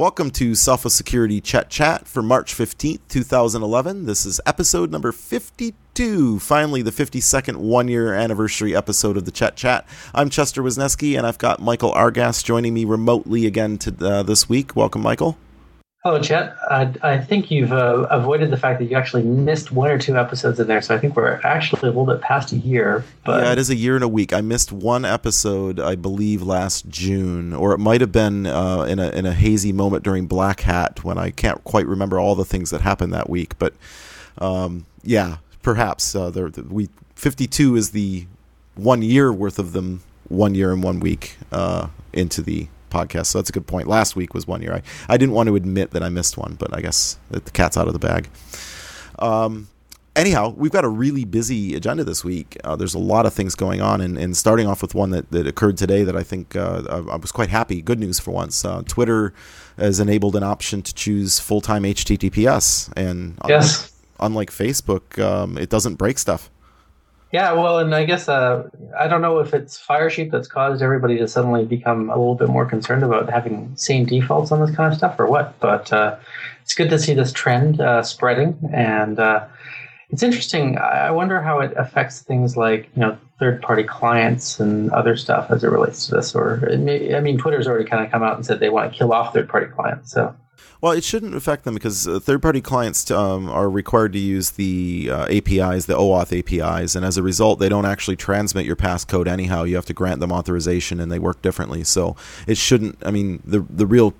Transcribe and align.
Welcome 0.00 0.30
to 0.30 0.52
Sophos 0.52 0.92
Security 0.92 1.42
Chet 1.42 1.68
Chat 1.68 2.08
for 2.08 2.22
March 2.22 2.54
15th, 2.54 3.00
2011. 3.10 4.06
This 4.06 4.24
is 4.24 4.40
episode 4.46 4.90
number 4.90 5.12
52, 5.12 6.38
finally 6.38 6.80
the 6.80 6.90
52nd 6.90 7.56
one 7.56 7.86
year 7.86 8.14
anniversary 8.14 8.74
episode 8.74 9.18
of 9.18 9.26
the 9.26 9.30
Chet 9.30 9.56
Chat. 9.56 9.86
I'm 10.14 10.30
Chester 10.30 10.62
Wisniewski, 10.62 11.18
and 11.18 11.26
I've 11.26 11.36
got 11.36 11.60
Michael 11.60 11.92
Argast 11.92 12.46
joining 12.46 12.72
me 12.72 12.86
remotely 12.86 13.44
again 13.44 13.76
to, 13.76 13.94
uh, 14.00 14.22
this 14.22 14.48
week. 14.48 14.74
Welcome, 14.74 15.02
Michael. 15.02 15.36
Hello, 16.02 16.18
Chet. 16.18 16.56
I, 16.70 16.94
I 17.02 17.18
think 17.18 17.50
you've 17.50 17.72
uh, 17.72 18.06
avoided 18.10 18.50
the 18.50 18.56
fact 18.56 18.78
that 18.78 18.86
you 18.86 18.96
actually 18.96 19.22
missed 19.22 19.70
one 19.70 19.90
or 19.90 19.98
two 19.98 20.16
episodes 20.16 20.58
in 20.58 20.66
there, 20.66 20.80
so 20.80 20.94
I 20.94 20.98
think 20.98 21.14
we're 21.14 21.38
actually 21.44 21.82
a 21.82 21.92
little 21.92 22.06
bit 22.06 22.22
past 22.22 22.52
a 22.52 22.56
year. 22.56 23.04
But 23.22 23.44
yeah, 23.44 23.52
it 23.52 23.58
is 23.58 23.68
a 23.68 23.74
year 23.74 23.96
and 23.96 24.04
a 24.04 24.08
week. 24.08 24.32
I 24.32 24.40
missed 24.40 24.72
one 24.72 25.04
episode, 25.04 25.78
I 25.78 25.96
believe, 25.96 26.40
last 26.40 26.88
June, 26.88 27.52
or 27.52 27.74
it 27.74 27.78
might 27.78 28.00
have 28.00 28.12
been 28.12 28.46
uh, 28.46 28.84
in 28.84 28.98
a 28.98 29.10
in 29.10 29.26
a 29.26 29.34
hazy 29.34 29.74
moment 29.74 30.02
during 30.02 30.26
Black 30.26 30.60
Hat 30.60 31.04
when 31.04 31.18
I 31.18 31.30
can't 31.30 31.62
quite 31.64 31.86
remember 31.86 32.18
all 32.18 32.34
the 32.34 32.46
things 32.46 32.70
that 32.70 32.80
happened 32.80 33.12
that 33.12 33.28
week. 33.28 33.58
But 33.58 33.74
um, 34.38 34.86
yeah, 35.02 35.36
perhaps 35.62 36.14
uh, 36.14 36.30
there, 36.30 36.48
we 36.70 36.88
fifty 37.14 37.46
two 37.46 37.76
is 37.76 37.90
the 37.90 38.26
one 38.74 39.02
year 39.02 39.30
worth 39.30 39.58
of 39.58 39.72
them, 39.74 40.00
one 40.28 40.54
year 40.54 40.72
and 40.72 40.82
one 40.82 40.98
week 40.98 41.36
uh, 41.52 41.88
into 42.14 42.40
the 42.40 42.68
podcast. 42.90 43.26
So 43.26 43.38
that's 43.38 43.50
a 43.50 43.52
good 43.52 43.66
point. 43.66 43.88
Last 43.88 44.16
week 44.16 44.34
was 44.34 44.46
one 44.46 44.62
year. 44.62 44.74
I, 44.74 44.82
I 45.08 45.16
didn't 45.16 45.34
want 45.34 45.48
to 45.48 45.56
admit 45.56 45.92
that 45.92 46.02
I 46.02 46.08
missed 46.08 46.36
one, 46.36 46.56
but 46.58 46.74
I 46.76 46.80
guess 46.80 47.18
the 47.30 47.40
cat's 47.40 47.76
out 47.76 47.86
of 47.86 47.92
the 47.92 47.98
bag. 47.98 48.28
Um, 49.18 49.68
anyhow, 50.16 50.54
we've 50.56 50.70
got 50.70 50.84
a 50.84 50.88
really 50.88 51.24
busy 51.24 51.74
agenda 51.74 52.04
this 52.04 52.24
week. 52.24 52.56
Uh, 52.64 52.76
there's 52.76 52.94
a 52.94 52.98
lot 52.98 53.26
of 53.26 53.32
things 53.32 53.54
going 53.54 53.80
on, 53.80 54.00
and, 54.00 54.18
and 54.18 54.36
starting 54.36 54.66
off 54.66 54.82
with 54.82 54.94
one 54.94 55.10
that, 55.10 55.30
that 55.30 55.46
occurred 55.46 55.76
today 55.76 56.04
that 56.04 56.16
I 56.16 56.22
think 56.22 56.56
uh, 56.56 56.82
I, 56.88 57.12
I, 57.12 57.16
was 57.16 57.32
quite 57.32 57.50
happy. 57.50 57.82
Good 57.82 57.98
news 57.98 58.18
for 58.18 58.30
once. 58.30 58.64
Uh, 58.64 58.82
Twitter 58.86 59.32
has 59.76 60.00
enabled 60.00 60.36
an 60.36 60.42
option 60.42 60.82
to 60.82 60.94
choose 60.94 61.38
full 61.38 61.60
time 61.60 61.82
HTTPS, 61.84 62.92
and 62.96 63.38
yes. 63.48 63.92
unlike, 64.18 64.50
unlike 64.50 64.50
Facebook, 64.50 65.22
um, 65.22 65.58
it 65.58 65.70
doesn't 65.70 65.94
break 65.94 66.18
stuff. 66.18 66.50
Yeah, 67.32 67.52
well, 67.52 67.78
and 67.78 67.94
I 67.94 68.04
guess 68.04 68.28
uh, 68.28 68.68
I 68.98 69.06
don't 69.06 69.22
know 69.22 69.38
if 69.38 69.54
it's 69.54 69.80
Firesheep 69.80 70.32
that's 70.32 70.48
caused 70.48 70.82
everybody 70.82 71.16
to 71.18 71.28
suddenly 71.28 71.64
become 71.64 72.10
a 72.10 72.16
little 72.16 72.34
bit 72.34 72.48
more 72.48 72.66
concerned 72.66 73.04
about 73.04 73.30
having 73.30 73.72
same 73.76 74.04
defaults 74.04 74.50
on 74.50 74.60
this 74.60 74.74
kind 74.74 74.92
of 74.92 74.98
stuff 74.98 75.18
or 75.20 75.26
what, 75.26 75.58
but 75.60 75.92
uh, 75.92 76.16
it's 76.62 76.74
good 76.74 76.90
to 76.90 76.98
see 76.98 77.14
this 77.14 77.32
trend 77.32 77.80
uh, 77.80 78.02
spreading, 78.02 78.58
and 78.72 79.20
uh, 79.20 79.46
it's 80.10 80.24
interesting. 80.24 80.76
I 80.78 81.12
wonder 81.12 81.40
how 81.40 81.60
it 81.60 81.72
affects 81.76 82.20
things 82.22 82.56
like 82.56 82.88
you 82.96 83.02
know 83.02 83.16
third-party 83.38 83.84
clients 83.84 84.58
and 84.58 84.90
other 84.90 85.16
stuff 85.16 85.52
as 85.52 85.62
it 85.62 85.68
relates 85.68 86.06
to 86.06 86.16
this. 86.16 86.34
Or 86.34 86.56
may, 86.78 87.14
I 87.14 87.20
mean, 87.20 87.38
Twitter's 87.38 87.68
already 87.68 87.88
kind 87.88 88.04
of 88.04 88.10
come 88.10 88.24
out 88.24 88.34
and 88.36 88.44
said 88.44 88.58
they 88.58 88.70
want 88.70 88.90
to 88.90 88.98
kill 88.98 89.12
off 89.12 89.32
third-party 89.32 89.66
clients, 89.66 90.10
so. 90.12 90.34
Well, 90.80 90.92
it 90.92 91.04
shouldn't 91.04 91.34
affect 91.34 91.64
them 91.64 91.74
because 91.74 92.08
uh, 92.08 92.20
third-party 92.20 92.62
clients 92.62 93.10
um, 93.10 93.50
are 93.50 93.68
required 93.68 94.14
to 94.14 94.18
use 94.18 94.52
the 94.52 95.10
uh, 95.12 95.26
APIs, 95.26 95.84
the 95.84 95.94
OAuth 95.94 96.32
APIs, 96.38 96.96
and 96.96 97.04
as 97.04 97.18
a 97.18 97.22
result, 97.22 97.58
they 97.58 97.68
don't 97.68 97.84
actually 97.84 98.16
transmit 98.16 98.64
your 98.64 98.76
passcode 98.76 99.28
anyhow. 99.28 99.64
You 99.64 99.76
have 99.76 99.84
to 99.86 99.92
grant 99.92 100.20
them 100.20 100.32
authorization, 100.32 100.98
and 100.98 101.12
they 101.12 101.18
work 101.18 101.42
differently. 101.42 101.84
So 101.84 102.16
it 102.46 102.56
shouldn't. 102.56 102.96
I 103.04 103.10
mean, 103.10 103.42
the 103.44 103.60
the 103.68 103.86
real 103.86 104.14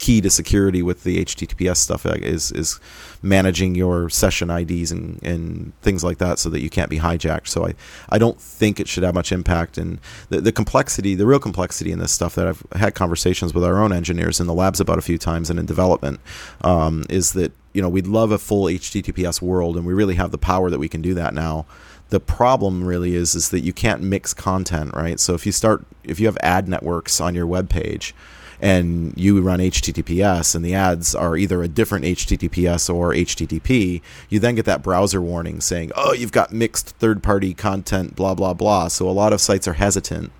key 0.00 0.20
to 0.22 0.30
security 0.30 0.82
with 0.82 1.04
the 1.04 1.24
HTTPS 1.24 1.76
stuff 1.76 2.04
is 2.06 2.50
is 2.52 2.80
managing 3.22 3.74
your 3.74 4.08
session 4.08 4.50
IDs 4.50 4.90
and, 4.90 5.22
and 5.22 5.72
things 5.82 6.02
like 6.02 6.18
that 6.18 6.38
so 6.38 6.48
that 6.48 6.60
you 6.60 6.70
can't 6.70 6.88
be 6.88 6.98
hijacked. 6.98 7.46
So 7.46 7.66
I, 7.66 7.74
I 8.08 8.18
don't 8.18 8.40
think 8.40 8.80
it 8.80 8.88
should 8.88 9.02
have 9.02 9.14
much 9.14 9.30
impact. 9.30 9.76
And 9.76 10.00
the, 10.30 10.40
the 10.40 10.52
complexity, 10.52 11.14
the 11.14 11.26
real 11.26 11.38
complexity 11.38 11.92
in 11.92 11.98
this 11.98 12.12
stuff 12.12 12.34
that 12.34 12.46
I've 12.46 12.62
had 12.74 12.94
conversations 12.94 13.52
with 13.52 13.62
our 13.62 13.78
own 13.78 13.92
engineers 13.92 14.40
in 14.40 14.46
the 14.46 14.54
labs 14.54 14.80
about 14.80 14.98
a 14.98 15.02
few 15.02 15.18
times 15.18 15.50
and 15.50 15.58
in 15.58 15.66
development 15.66 16.18
um, 16.62 17.04
is 17.10 17.34
that 17.34 17.52
you 17.74 17.82
know 17.82 17.88
we'd 17.88 18.06
love 18.06 18.32
a 18.32 18.38
full 18.38 18.64
HTTPS 18.64 19.42
world 19.42 19.76
and 19.76 19.86
we 19.86 19.92
really 19.92 20.14
have 20.14 20.30
the 20.30 20.38
power 20.38 20.70
that 20.70 20.78
we 20.78 20.88
can 20.88 21.02
do 21.02 21.14
that 21.14 21.34
now 21.34 21.66
the 22.08 22.18
problem 22.18 22.82
really 22.82 23.14
is 23.14 23.36
is 23.36 23.50
that 23.50 23.60
you 23.60 23.72
can't 23.72 24.02
mix 24.02 24.34
content 24.34 24.92
right 24.94 25.20
so 25.20 25.34
if 25.34 25.46
you 25.46 25.52
start 25.52 25.86
if 26.02 26.18
you 26.18 26.26
have 26.26 26.36
ad 26.40 26.68
networks 26.68 27.20
on 27.20 27.36
your 27.36 27.46
web 27.46 27.68
page 27.68 28.12
and 28.60 29.14
you 29.16 29.40
run 29.40 29.58
HTTPS 29.58 30.54
and 30.54 30.64
the 30.64 30.74
ads 30.74 31.14
are 31.14 31.36
either 31.36 31.62
a 31.62 31.68
different 31.68 32.04
HTTPS 32.04 32.92
or 32.92 33.12
HTTP, 33.12 34.02
you 34.28 34.38
then 34.38 34.54
get 34.54 34.66
that 34.66 34.82
browser 34.82 35.20
warning 35.20 35.60
saying, 35.60 35.90
oh, 35.96 36.12
you've 36.12 36.32
got 36.32 36.52
mixed 36.52 36.90
third 36.90 37.22
party 37.22 37.54
content, 37.54 38.16
blah, 38.16 38.34
blah, 38.34 38.54
blah. 38.54 38.88
So 38.88 39.08
a 39.08 39.12
lot 39.12 39.32
of 39.32 39.40
sites 39.40 39.66
are 39.66 39.74
hesitant. 39.74 40.30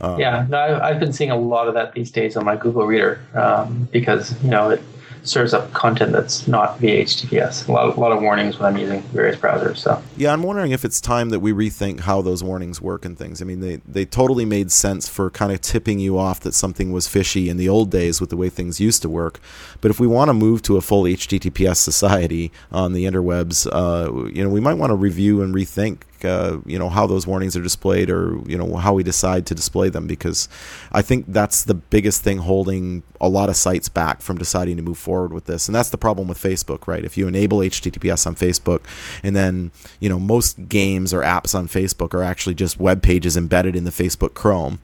Um, 0.00 0.18
yeah, 0.18 0.46
I've 0.82 0.98
been 0.98 1.12
seeing 1.12 1.30
a 1.30 1.36
lot 1.36 1.68
of 1.68 1.74
that 1.74 1.92
these 1.92 2.10
days 2.10 2.36
on 2.36 2.44
my 2.44 2.56
Google 2.56 2.86
Reader 2.86 3.20
um, 3.34 3.88
because, 3.92 4.34
you 4.42 4.50
know, 4.50 4.70
it, 4.70 4.82
serves 5.24 5.54
up 5.54 5.72
content 5.72 6.12
that's 6.12 6.48
not 6.48 6.78
via 6.78 7.04
HTTPS. 7.04 7.68
A 7.68 7.72
lot, 7.72 7.96
a 7.96 8.00
lot 8.00 8.12
of 8.12 8.20
warnings 8.20 8.58
when 8.58 8.72
I'm 8.72 8.78
using 8.78 9.02
various 9.02 9.36
browsers. 9.36 9.78
So 9.78 10.02
yeah, 10.16 10.32
I'm 10.32 10.42
wondering 10.42 10.72
if 10.72 10.84
it's 10.84 11.00
time 11.00 11.30
that 11.30 11.40
we 11.40 11.52
rethink 11.52 12.00
how 12.00 12.22
those 12.22 12.42
warnings 12.42 12.80
work 12.80 13.04
and 13.04 13.16
things. 13.16 13.40
I 13.40 13.44
mean, 13.44 13.60
they 13.60 13.76
they 13.86 14.04
totally 14.04 14.44
made 14.44 14.70
sense 14.72 15.08
for 15.08 15.30
kind 15.30 15.52
of 15.52 15.60
tipping 15.60 15.98
you 15.98 16.18
off 16.18 16.40
that 16.40 16.54
something 16.54 16.92
was 16.92 17.06
fishy 17.06 17.48
in 17.48 17.56
the 17.56 17.68
old 17.68 17.90
days 17.90 18.20
with 18.20 18.30
the 18.30 18.36
way 18.36 18.48
things 18.48 18.80
used 18.80 19.02
to 19.02 19.08
work. 19.08 19.40
But 19.80 19.90
if 19.90 20.00
we 20.00 20.06
want 20.06 20.28
to 20.28 20.34
move 20.34 20.62
to 20.62 20.76
a 20.76 20.80
full 20.80 21.04
HTTPS 21.04 21.76
society 21.76 22.52
on 22.70 22.92
the 22.92 23.04
interwebs, 23.04 23.66
uh, 23.72 24.28
you 24.28 24.42
know, 24.42 24.50
we 24.50 24.60
might 24.60 24.74
want 24.74 24.90
to 24.90 24.96
review 24.96 25.42
and 25.42 25.54
rethink 25.54 25.98
uh, 26.24 26.58
you 26.66 26.78
know 26.78 26.88
how 26.88 27.06
those 27.06 27.26
warnings 27.26 27.56
are 27.56 27.62
displayed 27.62 28.10
or 28.10 28.40
you 28.46 28.56
know 28.56 28.76
how 28.76 28.94
we 28.94 29.02
decide 29.02 29.46
to 29.46 29.54
display 29.54 29.88
them 29.88 30.06
because 30.06 30.48
I 30.92 31.02
think 31.02 31.26
that's 31.28 31.64
the 31.64 31.74
biggest 31.74 32.22
thing 32.22 32.38
holding 32.38 33.02
a 33.20 33.28
lot 33.28 33.48
of 33.48 33.56
sites 33.56 33.88
back 33.88 34.20
from 34.20 34.38
deciding 34.38 34.76
to 34.76 34.82
move 34.82 34.98
forward 34.98 35.32
with 35.32 35.46
this 35.46 35.68
and 35.68 35.74
that's 35.74 35.90
the 35.90 35.98
problem 35.98 36.28
with 36.28 36.38
Facebook 36.38 36.86
right 36.86 37.04
if 37.04 37.16
you 37.16 37.28
enable 37.28 37.58
HTTPS 37.58 38.26
on 38.26 38.34
Facebook 38.34 38.82
and 39.22 39.36
then 39.36 39.70
you 40.00 40.08
know 40.08 40.18
most 40.18 40.68
games 40.68 41.12
or 41.14 41.22
apps 41.22 41.54
on 41.54 41.68
Facebook 41.68 42.14
are 42.14 42.22
actually 42.22 42.54
just 42.54 42.78
web 42.78 43.02
pages 43.02 43.36
embedded 43.36 43.76
in 43.76 43.84
the 43.84 43.90
Facebook 43.90 44.34
Chrome 44.34 44.80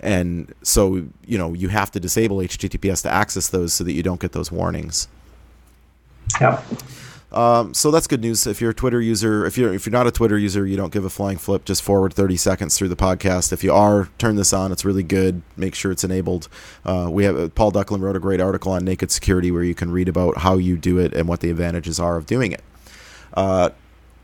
and 0.00 0.54
so 0.62 1.06
you 1.26 1.38
know 1.38 1.54
you 1.54 1.68
have 1.68 1.90
to 1.92 2.00
disable 2.00 2.38
HTTPS 2.38 3.02
to 3.02 3.10
access 3.10 3.48
those 3.48 3.72
so 3.72 3.84
that 3.84 3.92
you 3.92 4.02
don't 4.02 4.20
get 4.20 4.32
those 4.32 4.52
warnings. 4.52 5.08
Yeah. 6.40 6.62
Um, 7.36 7.74
so 7.74 7.90
that's 7.90 8.06
good 8.06 8.22
news. 8.22 8.46
If 8.46 8.62
you're 8.62 8.70
a 8.70 8.74
Twitter 8.74 8.98
user, 8.98 9.44
if 9.44 9.58
you're 9.58 9.74
if 9.74 9.84
you're 9.84 9.92
not 9.92 10.06
a 10.06 10.10
Twitter 10.10 10.38
user, 10.38 10.66
you 10.66 10.74
don't 10.74 10.90
give 10.90 11.04
a 11.04 11.10
flying 11.10 11.36
flip. 11.36 11.66
Just 11.66 11.82
forward 11.82 12.14
30 12.14 12.38
seconds 12.38 12.78
through 12.78 12.88
the 12.88 12.96
podcast. 12.96 13.52
If 13.52 13.62
you 13.62 13.74
are, 13.74 14.08
turn 14.16 14.36
this 14.36 14.54
on. 14.54 14.72
It's 14.72 14.86
really 14.86 15.02
good. 15.02 15.42
Make 15.54 15.74
sure 15.74 15.92
it's 15.92 16.02
enabled. 16.02 16.48
Uh, 16.82 17.08
we 17.10 17.24
have 17.24 17.54
Paul 17.54 17.72
Ducklin 17.72 18.00
wrote 18.00 18.16
a 18.16 18.20
great 18.20 18.40
article 18.40 18.72
on 18.72 18.86
naked 18.86 19.10
security 19.10 19.50
where 19.50 19.62
you 19.62 19.74
can 19.74 19.90
read 19.90 20.08
about 20.08 20.38
how 20.38 20.56
you 20.56 20.78
do 20.78 20.98
it 20.98 21.12
and 21.12 21.28
what 21.28 21.40
the 21.40 21.50
advantages 21.50 22.00
are 22.00 22.16
of 22.16 22.24
doing 22.24 22.52
it. 22.52 22.64
Uh, 23.34 23.68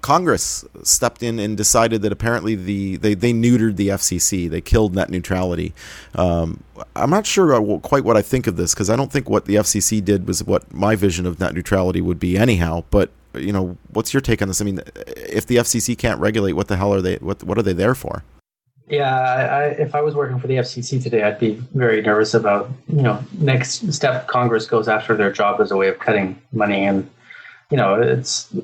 Congress 0.02 0.64
stepped 0.82 1.22
in 1.22 1.38
and 1.38 1.56
decided 1.56 2.02
that 2.02 2.12
apparently 2.12 2.56
the 2.56 2.96
they, 2.96 3.14
they 3.14 3.32
neutered 3.32 3.76
the 3.76 3.88
FCC. 3.88 4.50
They 4.50 4.60
killed 4.60 4.94
net 4.94 5.08
neutrality. 5.08 5.72
Um, 6.16 6.62
I'm 6.96 7.08
not 7.08 7.24
sure 7.24 7.78
quite 7.78 8.04
what 8.04 8.16
I 8.16 8.22
think 8.22 8.48
of 8.48 8.56
this 8.56 8.74
because 8.74 8.90
I 8.90 8.96
don't 8.96 9.12
think 9.12 9.30
what 9.30 9.46
the 9.46 9.54
FCC 9.54 10.04
did 10.04 10.26
was 10.26 10.44
what 10.44 10.72
my 10.74 10.96
vision 10.96 11.24
of 11.24 11.38
net 11.38 11.54
neutrality 11.54 12.00
would 12.00 12.18
be 12.18 12.36
anyhow. 12.36 12.84
But 12.90 13.10
you 13.34 13.52
know, 13.52 13.78
what's 13.92 14.12
your 14.12 14.20
take 14.20 14.42
on 14.42 14.48
this? 14.48 14.60
I 14.60 14.64
mean, 14.64 14.80
if 15.16 15.46
the 15.46 15.56
FCC 15.56 15.96
can't 15.96 16.20
regulate, 16.20 16.52
what 16.52 16.66
the 16.66 16.76
hell 16.76 16.92
are 16.92 17.00
they? 17.00 17.16
What 17.16 17.44
what 17.44 17.56
are 17.56 17.62
they 17.62 17.72
there 17.72 17.94
for? 17.94 18.24
Yeah, 18.88 19.14
I, 19.14 19.64
if 19.80 19.94
I 19.94 20.02
was 20.02 20.16
working 20.16 20.40
for 20.40 20.48
the 20.48 20.56
FCC 20.56 21.00
today, 21.00 21.22
I'd 21.22 21.38
be 21.38 21.54
very 21.74 22.02
nervous 22.02 22.34
about 22.34 22.68
you 22.88 23.02
know 23.02 23.24
next 23.38 23.92
step 23.92 24.26
Congress 24.26 24.66
goes 24.66 24.88
after 24.88 25.16
their 25.16 25.30
job 25.30 25.60
as 25.60 25.70
a 25.70 25.76
way 25.76 25.86
of 25.88 26.00
cutting 26.00 26.42
money 26.50 26.84
and 26.84 27.08
you 27.72 27.78
know 27.78 27.94
it's 27.94 28.54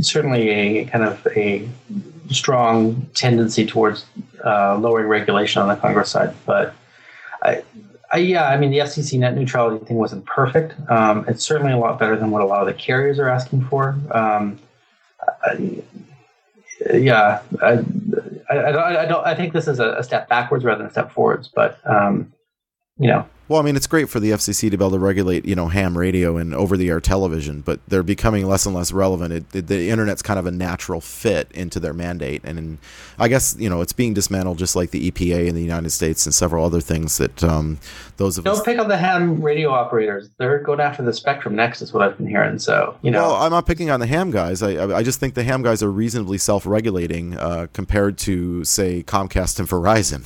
certainly 0.00 0.48
a 0.48 0.84
kind 0.86 1.04
of 1.04 1.26
a 1.36 1.68
strong 2.30 3.06
tendency 3.14 3.66
towards 3.66 4.06
uh, 4.42 4.78
lowering 4.78 5.08
regulation 5.08 5.60
on 5.60 5.68
the 5.68 5.76
Congress 5.76 6.10
side. 6.10 6.34
But 6.46 6.74
I, 7.42 7.62
I, 8.10 8.16
yeah, 8.16 8.48
I 8.48 8.56
mean, 8.56 8.70
the 8.70 8.78
FCC 8.78 9.18
net 9.18 9.36
neutrality 9.36 9.84
thing 9.84 9.96
wasn't 9.96 10.24
perfect. 10.24 10.74
Um, 10.90 11.26
it's 11.28 11.44
certainly 11.44 11.72
a 11.72 11.76
lot 11.76 11.98
better 11.98 12.16
than 12.16 12.30
what 12.30 12.40
a 12.40 12.46
lot 12.46 12.60
of 12.60 12.66
the 12.66 12.72
carriers 12.72 13.18
are 13.18 13.28
asking 13.28 13.66
for. 13.66 13.94
Um, 14.10 14.58
I, 15.42 15.82
yeah, 16.94 17.42
I, 17.60 17.84
I, 18.50 19.02
I, 19.02 19.06
don't. 19.06 19.26
I 19.26 19.34
think 19.34 19.52
this 19.52 19.68
is 19.68 19.80
a, 19.80 19.96
a, 19.96 20.02
step 20.02 20.30
backwards 20.30 20.64
rather 20.64 20.78
than 20.78 20.86
a 20.86 20.90
step 20.90 21.12
forwards. 21.12 21.50
But 21.54 21.78
um, 21.84 22.32
you 22.98 23.08
know, 23.08 23.26
well, 23.48 23.60
I 23.60 23.62
mean, 23.62 23.76
it's 23.76 23.86
great 23.86 24.08
for 24.08 24.20
the 24.20 24.30
FCC 24.30 24.70
to 24.70 24.76
be 24.76 24.84
able 24.84 24.92
to 24.92 24.98
regulate, 24.98 25.44
you 25.44 25.54
know, 25.54 25.68
ham 25.68 25.98
radio 25.98 26.36
and 26.38 26.54
over-the-air 26.54 27.00
television, 27.00 27.60
but 27.60 27.78
they're 27.86 28.02
becoming 28.02 28.46
less 28.46 28.64
and 28.64 28.74
less 28.74 28.90
relevant. 28.90 29.32
It, 29.32 29.44
it, 29.54 29.66
the 29.66 29.90
internet's 29.90 30.22
kind 30.22 30.38
of 30.38 30.46
a 30.46 30.50
natural 30.50 31.00
fit 31.00 31.50
into 31.52 31.78
their 31.78 31.92
mandate, 31.92 32.42
and 32.44 32.58
in, 32.58 32.78
I 33.18 33.28
guess 33.28 33.54
you 33.58 33.68
know 33.68 33.82
it's 33.82 33.92
being 33.92 34.14
dismantled 34.14 34.58
just 34.58 34.74
like 34.74 34.90
the 34.90 35.10
EPA 35.10 35.46
in 35.46 35.54
the 35.54 35.62
United 35.62 35.90
States 35.90 36.24
and 36.24 36.34
several 36.34 36.64
other 36.64 36.80
things 36.80 37.18
that 37.18 37.44
um, 37.44 37.78
those 38.16 38.38
of 38.38 38.44
don't 38.44 38.56
us 38.56 38.62
pick 38.62 38.78
on 38.78 38.88
the 38.88 38.96
ham 38.96 39.42
radio 39.42 39.70
operators. 39.70 40.30
They're 40.38 40.60
going 40.60 40.80
after 40.80 41.02
the 41.02 41.12
spectrum 41.12 41.54
next, 41.54 41.82
is 41.82 41.92
what 41.92 42.02
I've 42.02 42.16
been 42.16 42.28
hearing. 42.28 42.58
So 42.58 42.96
you 43.02 43.10
know, 43.10 43.28
well, 43.28 43.34
I'm 43.36 43.50
not 43.50 43.66
picking 43.66 43.90
on 43.90 44.00
the 44.00 44.06
ham 44.06 44.30
guys. 44.30 44.62
I 44.62 44.96
I 44.96 45.02
just 45.02 45.20
think 45.20 45.34
the 45.34 45.44
ham 45.44 45.62
guys 45.62 45.82
are 45.82 45.90
reasonably 45.90 46.38
self-regulating 46.38 47.36
uh, 47.36 47.66
compared 47.72 48.16
to 48.18 48.64
say 48.64 49.02
Comcast 49.02 49.58
and 49.58 49.68
Verizon. 49.68 50.24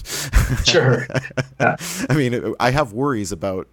Sure. 0.67 1.07
Yeah. 1.61 1.77
I 2.09 2.15
mean, 2.15 2.55
I 2.61 2.71
have 2.71 2.93
worries 3.09 3.33
about 3.33 3.67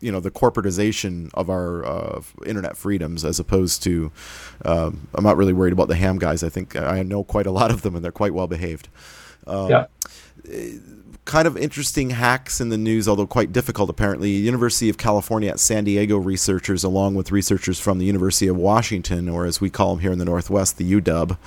you 0.00 0.12
know 0.12 0.20
the 0.20 0.30
corporatization 0.30 1.30
of 1.34 1.48
our 1.48 1.84
uh, 1.84 2.20
internet 2.44 2.76
freedoms 2.76 3.24
as 3.24 3.40
opposed 3.40 3.82
to 3.82 4.12
um, 4.64 5.08
I'm 5.14 5.24
not 5.24 5.36
really 5.36 5.52
worried 5.54 5.72
about 5.72 5.88
the 5.88 5.94
ham 5.94 6.18
guys. 6.18 6.42
I 6.42 6.50
think 6.50 6.76
I 6.76 7.02
know 7.02 7.24
quite 7.24 7.46
a 7.46 7.50
lot 7.50 7.70
of 7.70 7.82
them 7.82 7.94
and 7.94 8.04
they're 8.04 8.12
quite 8.12 8.34
well 8.34 8.46
behaved. 8.46 8.88
Um, 9.46 9.70
yeah 9.70 9.86
kind 11.24 11.46
of 11.46 11.56
interesting 11.56 12.10
hacks 12.10 12.60
in 12.60 12.68
the 12.68 12.76
news, 12.76 13.08
although 13.08 13.26
quite 13.26 13.50
difficult 13.50 13.88
apparently. 13.88 14.30
University 14.30 14.90
of 14.90 14.98
California 14.98 15.50
at 15.50 15.58
San 15.58 15.84
Diego 15.84 16.18
researchers, 16.18 16.84
along 16.84 17.14
with 17.14 17.32
researchers 17.32 17.80
from 17.80 17.98
the 17.98 18.04
University 18.04 18.46
of 18.46 18.56
Washington, 18.56 19.28
or 19.28 19.46
as 19.46 19.60
we 19.60 19.70
call 19.70 19.94
them 19.94 20.00
here 20.00 20.12
in 20.12 20.18
the 20.18 20.24
Northwest, 20.26 20.76
the 20.76 21.00
UW, 21.00 21.38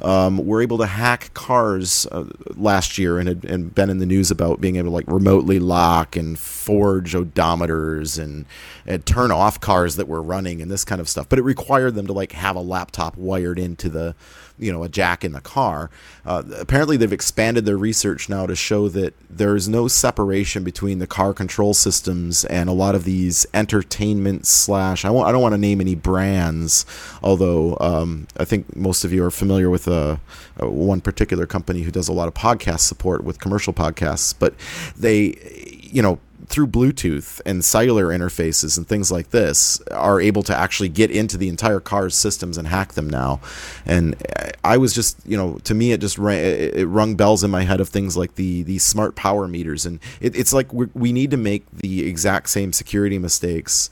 um, 0.00 0.38
were 0.46 0.62
able 0.62 0.78
to 0.78 0.86
hack 0.86 1.32
cars 1.34 2.06
uh, 2.12 2.24
last 2.54 2.96
year 2.96 3.18
and 3.18 3.28
had 3.28 3.44
and 3.44 3.74
been 3.74 3.90
in 3.90 3.98
the 3.98 4.06
news 4.06 4.30
about 4.30 4.60
being 4.60 4.76
able 4.76 4.88
to 4.88 4.94
like 4.94 5.06
remotely 5.06 5.58
lock 5.58 6.16
and 6.16 6.38
forge 6.38 7.12
odometers 7.12 8.18
and, 8.18 8.46
and 8.86 9.04
turn 9.04 9.30
off 9.30 9.60
cars 9.60 9.96
that 9.96 10.08
were 10.08 10.22
running 10.22 10.62
and 10.62 10.70
this 10.70 10.84
kind 10.84 11.00
of 11.00 11.08
stuff. 11.08 11.28
But 11.28 11.38
it 11.38 11.42
required 11.42 11.94
them 11.94 12.06
to 12.06 12.12
like 12.14 12.32
have 12.32 12.56
a 12.56 12.60
laptop 12.60 13.16
wired 13.18 13.58
into 13.58 13.90
the 13.90 14.14
you 14.58 14.72
know 14.72 14.82
a 14.82 14.88
jack 14.88 15.24
in 15.24 15.32
the 15.32 15.40
car. 15.40 15.90
Uh, 16.24 16.42
apparently, 16.58 16.96
they've 16.96 17.12
expanded 17.12 17.64
their 17.64 17.76
research 17.76 18.28
now 18.28 18.46
to 18.46 18.56
show 18.56 18.88
that 18.88 19.14
there 19.30 19.54
is 19.54 19.68
no 19.68 19.88
separation 19.88 20.64
between 20.64 20.98
the 20.98 21.06
car 21.06 21.32
control 21.32 21.74
systems 21.74 22.44
and 22.46 22.68
a 22.68 22.72
lot 22.72 22.94
of 22.94 23.04
these 23.04 23.46
entertainment 23.54 24.46
slash. 24.46 25.04
I, 25.04 25.10
won't, 25.10 25.28
I 25.28 25.32
don't 25.32 25.42
want 25.42 25.54
to 25.54 25.58
name 25.58 25.80
any 25.80 25.94
brands, 25.94 26.86
although 27.22 27.76
um, 27.80 28.26
I 28.36 28.44
think 28.44 28.74
most 28.74 29.04
of 29.04 29.12
you 29.12 29.24
are 29.24 29.30
familiar 29.30 29.70
with 29.70 29.88
uh, 29.88 30.16
uh, 30.62 30.70
one 30.70 31.00
particular 31.00 31.46
company 31.46 31.82
who 31.82 31.90
does 31.90 32.08
a 32.08 32.12
lot 32.12 32.28
of 32.28 32.34
podcast 32.34 32.80
support 32.80 33.24
with 33.24 33.40
commercial 33.40 33.72
podcasts. 33.72 34.34
But 34.36 34.54
they, 34.96 35.80
you 35.82 36.02
know, 36.02 36.18
through 36.48 36.68
Bluetooth 36.68 37.40
and 37.44 37.64
cellular 37.64 38.06
interfaces 38.06 38.76
and 38.76 38.86
things 38.86 39.10
like 39.10 39.30
this 39.30 39.80
are 39.90 40.20
able 40.20 40.42
to 40.44 40.56
actually 40.56 40.88
get 40.88 41.10
into 41.10 41.36
the 41.36 41.48
entire 41.48 41.80
car's 41.80 42.14
systems 42.14 42.56
and 42.56 42.68
hack 42.68 42.94
them 42.94 43.08
now. 43.08 43.40
And 43.84 44.14
I 44.64 44.76
was 44.76 44.94
just, 44.94 45.18
you 45.26 45.36
know, 45.36 45.58
to 45.64 45.74
me 45.74 45.92
it 45.92 46.00
just 46.00 46.18
rang, 46.18 46.38
it 46.38 46.84
rung 46.84 47.16
bells 47.16 47.42
in 47.44 47.50
my 47.50 47.64
head 47.64 47.80
of 47.80 47.88
things 47.88 48.16
like 48.16 48.34
the 48.36 48.62
the 48.62 48.78
smart 48.78 49.16
power 49.16 49.48
meters, 49.48 49.86
and 49.86 50.00
it, 50.20 50.36
it's 50.36 50.52
like 50.52 50.72
we 50.72 51.12
need 51.12 51.30
to 51.30 51.36
make 51.36 51.64
the 51.70 52.06
exact 52.08 52.48
same 52.48 52.72
security 52.72 53.18
mistakes 53.18 53.90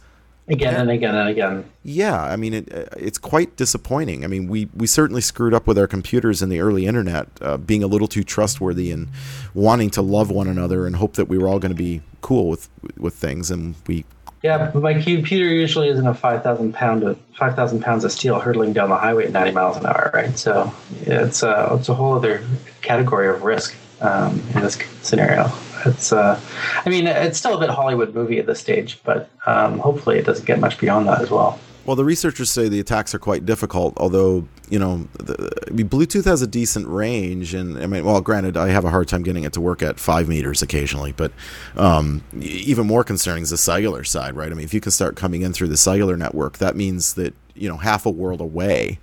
again 0.49 0.75
and 0.75 0.91
again 0.91 1.14
and 1.14 1.29
again. 1.29 1.70
Yeah, 1.82 2.23
I 2.23 2.37
mean 2.37 2.55
it, 2.55 2.69
it's 2.96 3.19
quite 3.19 3.56
disappointing. 3.56 4.25
I 4.25 4.26
mean 4.26 4.49
we 4.49 4.69
we 4.75 4.87
certainly 4.87 5.20
screwed 5.20 5.55
up 5.55 5.67
with 5.67 5.79
our 5.79 5.87
computers 5.87 6.43
in 6.43 6.49
the 6.49 6.61
early 6.61 6.87
internet, 6.87 7.29
uh, 7.41 7.56
being 7.56 7.82
a 7.82 7.87
little 7.87 8.08
too 8.08 8.25
trustworthy 8.25 8.91
and 8.91 9.08
wanting 9.55 9.91
to 9.91 10.02
love 10.02 10.31
one 10.31 10.49
another 10.49 10.87
and 10.87 10.96
hope 10.96 11.14
that 11.14 11.29
we 11.29 11.38
were 11.38 11.49
all 11.49 11.58
going 11.58 11.73
to 11.73 11.76
be 11.76 12.02
cool 12.20 12.49
with 12.49 12.69
with 12.96 13.14
things, 13.14 13.50
and 13.50 13.75
we. 13.87 14.05
Yeah, 14.43 14.70
my 14.75 14.93
computer 14.93 15.46
usually 15.46 15.88
isn't 15.88 16.06
a 16.06 16.12
five 16.12 16.43
thousand 16.43 16.75
pound 16.75 17.02
of 17.02 17.19
five 17.38 17.56
thousand 17.56 17.81
pounds 17.81 18.05
of 18.05 18.12
steel 18.12 18.38
hurtling 18.38 18.75
down 18.75 18.90
the 18.90 18.97
highway 18.97 19.25
at 19.25 19.32
ninety 19.32 19.52
miles 19.52 19.79
an 19.79 19.87
hour, 19.87 20.11
right? 20.12 20.38
So 20.38 20.70
yeah, 21.06 21.25
it's 21.25 21.43
a 21.43 21.73
uh, 21.73 21.76
it's 21.76 21.88
a 21.88 21.94
whole 21.94 22.12
other 22.12 22.44
category 22.82 23.29
of 23.29 23.43
risk 23.43 23.75
um, 24.04 24.40
in 24.54 24.60
this 24.60 24.78
scenario. 25.02 25.50
It's, 25.86 26.12
uh, 26.12 26.40
I 26.84 26.88
mean, 26.88 27.06
it's 27.06 27.38
still 27.38 27.56
a 27.56 27.60
bit 27.60 27.70
Hollywood 27.70 28.14
movie 28.14 28.38
at 28.38 28.46
this 28.46 28.60
stage, 28.60 29.00
but 29.04 29.28
um, 29.46 29.78
hopefully 29.78 30.18
it 30.18 30.24
doesn't 30.24 30.46
get 30.46 30.60
much 30.60 30.78
beyond 30.78 31.06
that 31.08 31.20
as 31.20 31.30
well. 31.30 31.58
Well, 31.84 31.96
the 31.96 32.04
researchers 32.04 32.50
say 32.50 32.68
the 32.68 32.80
attacks 32.80 33.14
are 33.14 33.18
quite 33.18 33.44
difficult, 33.44 33.94
although 33.98 34.48
you 34.70 34.78
know, 34.78 35.06
the, 35.18 35.50
I 35.68 35.70
mean, 35.70 35.88
Bluetooth 35.88 36.24
has 36.24 36.40
a 36.40 36.46
decent 36.46 36.86
range, 36.88 37.54
and 37.54 37.78
I 37.78 37.86
mean, 37.86 38.04
well, 38.04 38.20
granted, 38.20 38.56
I 38.56 38.68
have 38.68 38.84
a 38.84 38.90
hard 38.90 39.08
time 39.08 39.22
getting 39.22 39.44
it 39.44 39.52
to 39.54 39.60
work 39.60 39.82
at 39.82 40.00
five 40.00 40.28
meters 40.28 40.62
occasionally, 40.62 41.12
but 41.12 41.32
um, 41.76 42.22
even 42.40 42.86
more 42.86 43.04
concerning 43.04 43.42
is 43.42 43.50
the 43.50 43.58
cellular 43.58 44.04
side, 44.04 44.34
right? 44.34 44.50
I 44.50 44.54
mean, 44.54 44.64
if 44.64 44.72
you 44.72 44.80
can 44.80 44.92
start 44.92 45.16
coming 45.16 45.42
in 45.42 45.52
through 45.52 45.68
the 45.68 45.76
cellular 45.76 46.16
network, 46.16 46.58
that 46.58 46.76
means 46.76 47.14
that 47.14 47.34
you 47.54 47.68
know 47.68 47.76
half 47.76 48.06
a 48.06 48.10
world 48.10 48.40
away, 48.40 48.98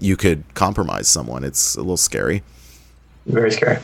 you 0.00 0.16
could 0.16 0.44
compromise 0.54 1.08
someone. 1.08 1.44
It's 1.44 1.74
a 1.74 1.80
little 1.80 1.96
scary. 1.96 2.42
Very 3.26 3.52
scary. 3.52 3.78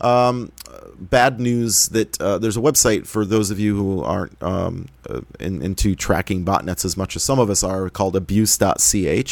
Um, 0.00 0.52
bad 0.98 1.40
news 1.40 1.88
that 1.88 2.20
uh, 2.20 2.38
there's 2.38 2.56
a 2.56 2.60
website 2.60 3.06
for 3.06 3.24
those 3.24 3.50
of 3.50 3.58
you 3.58 3.76
who 3.76 4.02
aren't 4.02 4.40
um, 4.42 4.86
uh, 5.08 5.20
in, 5.40 5.62
into 5.62 5.94
tracking 5.94 6.44
botnets 6.44 6.84
as 6.84 6.96
much 6.96 7.16
as 7.16 7.22
some 7.22 7.38
of 7.38 7.48
us 7.50 7.62
are 7.62 7.88
called 7.88 8.14
abuse.ch. 8.14 8.60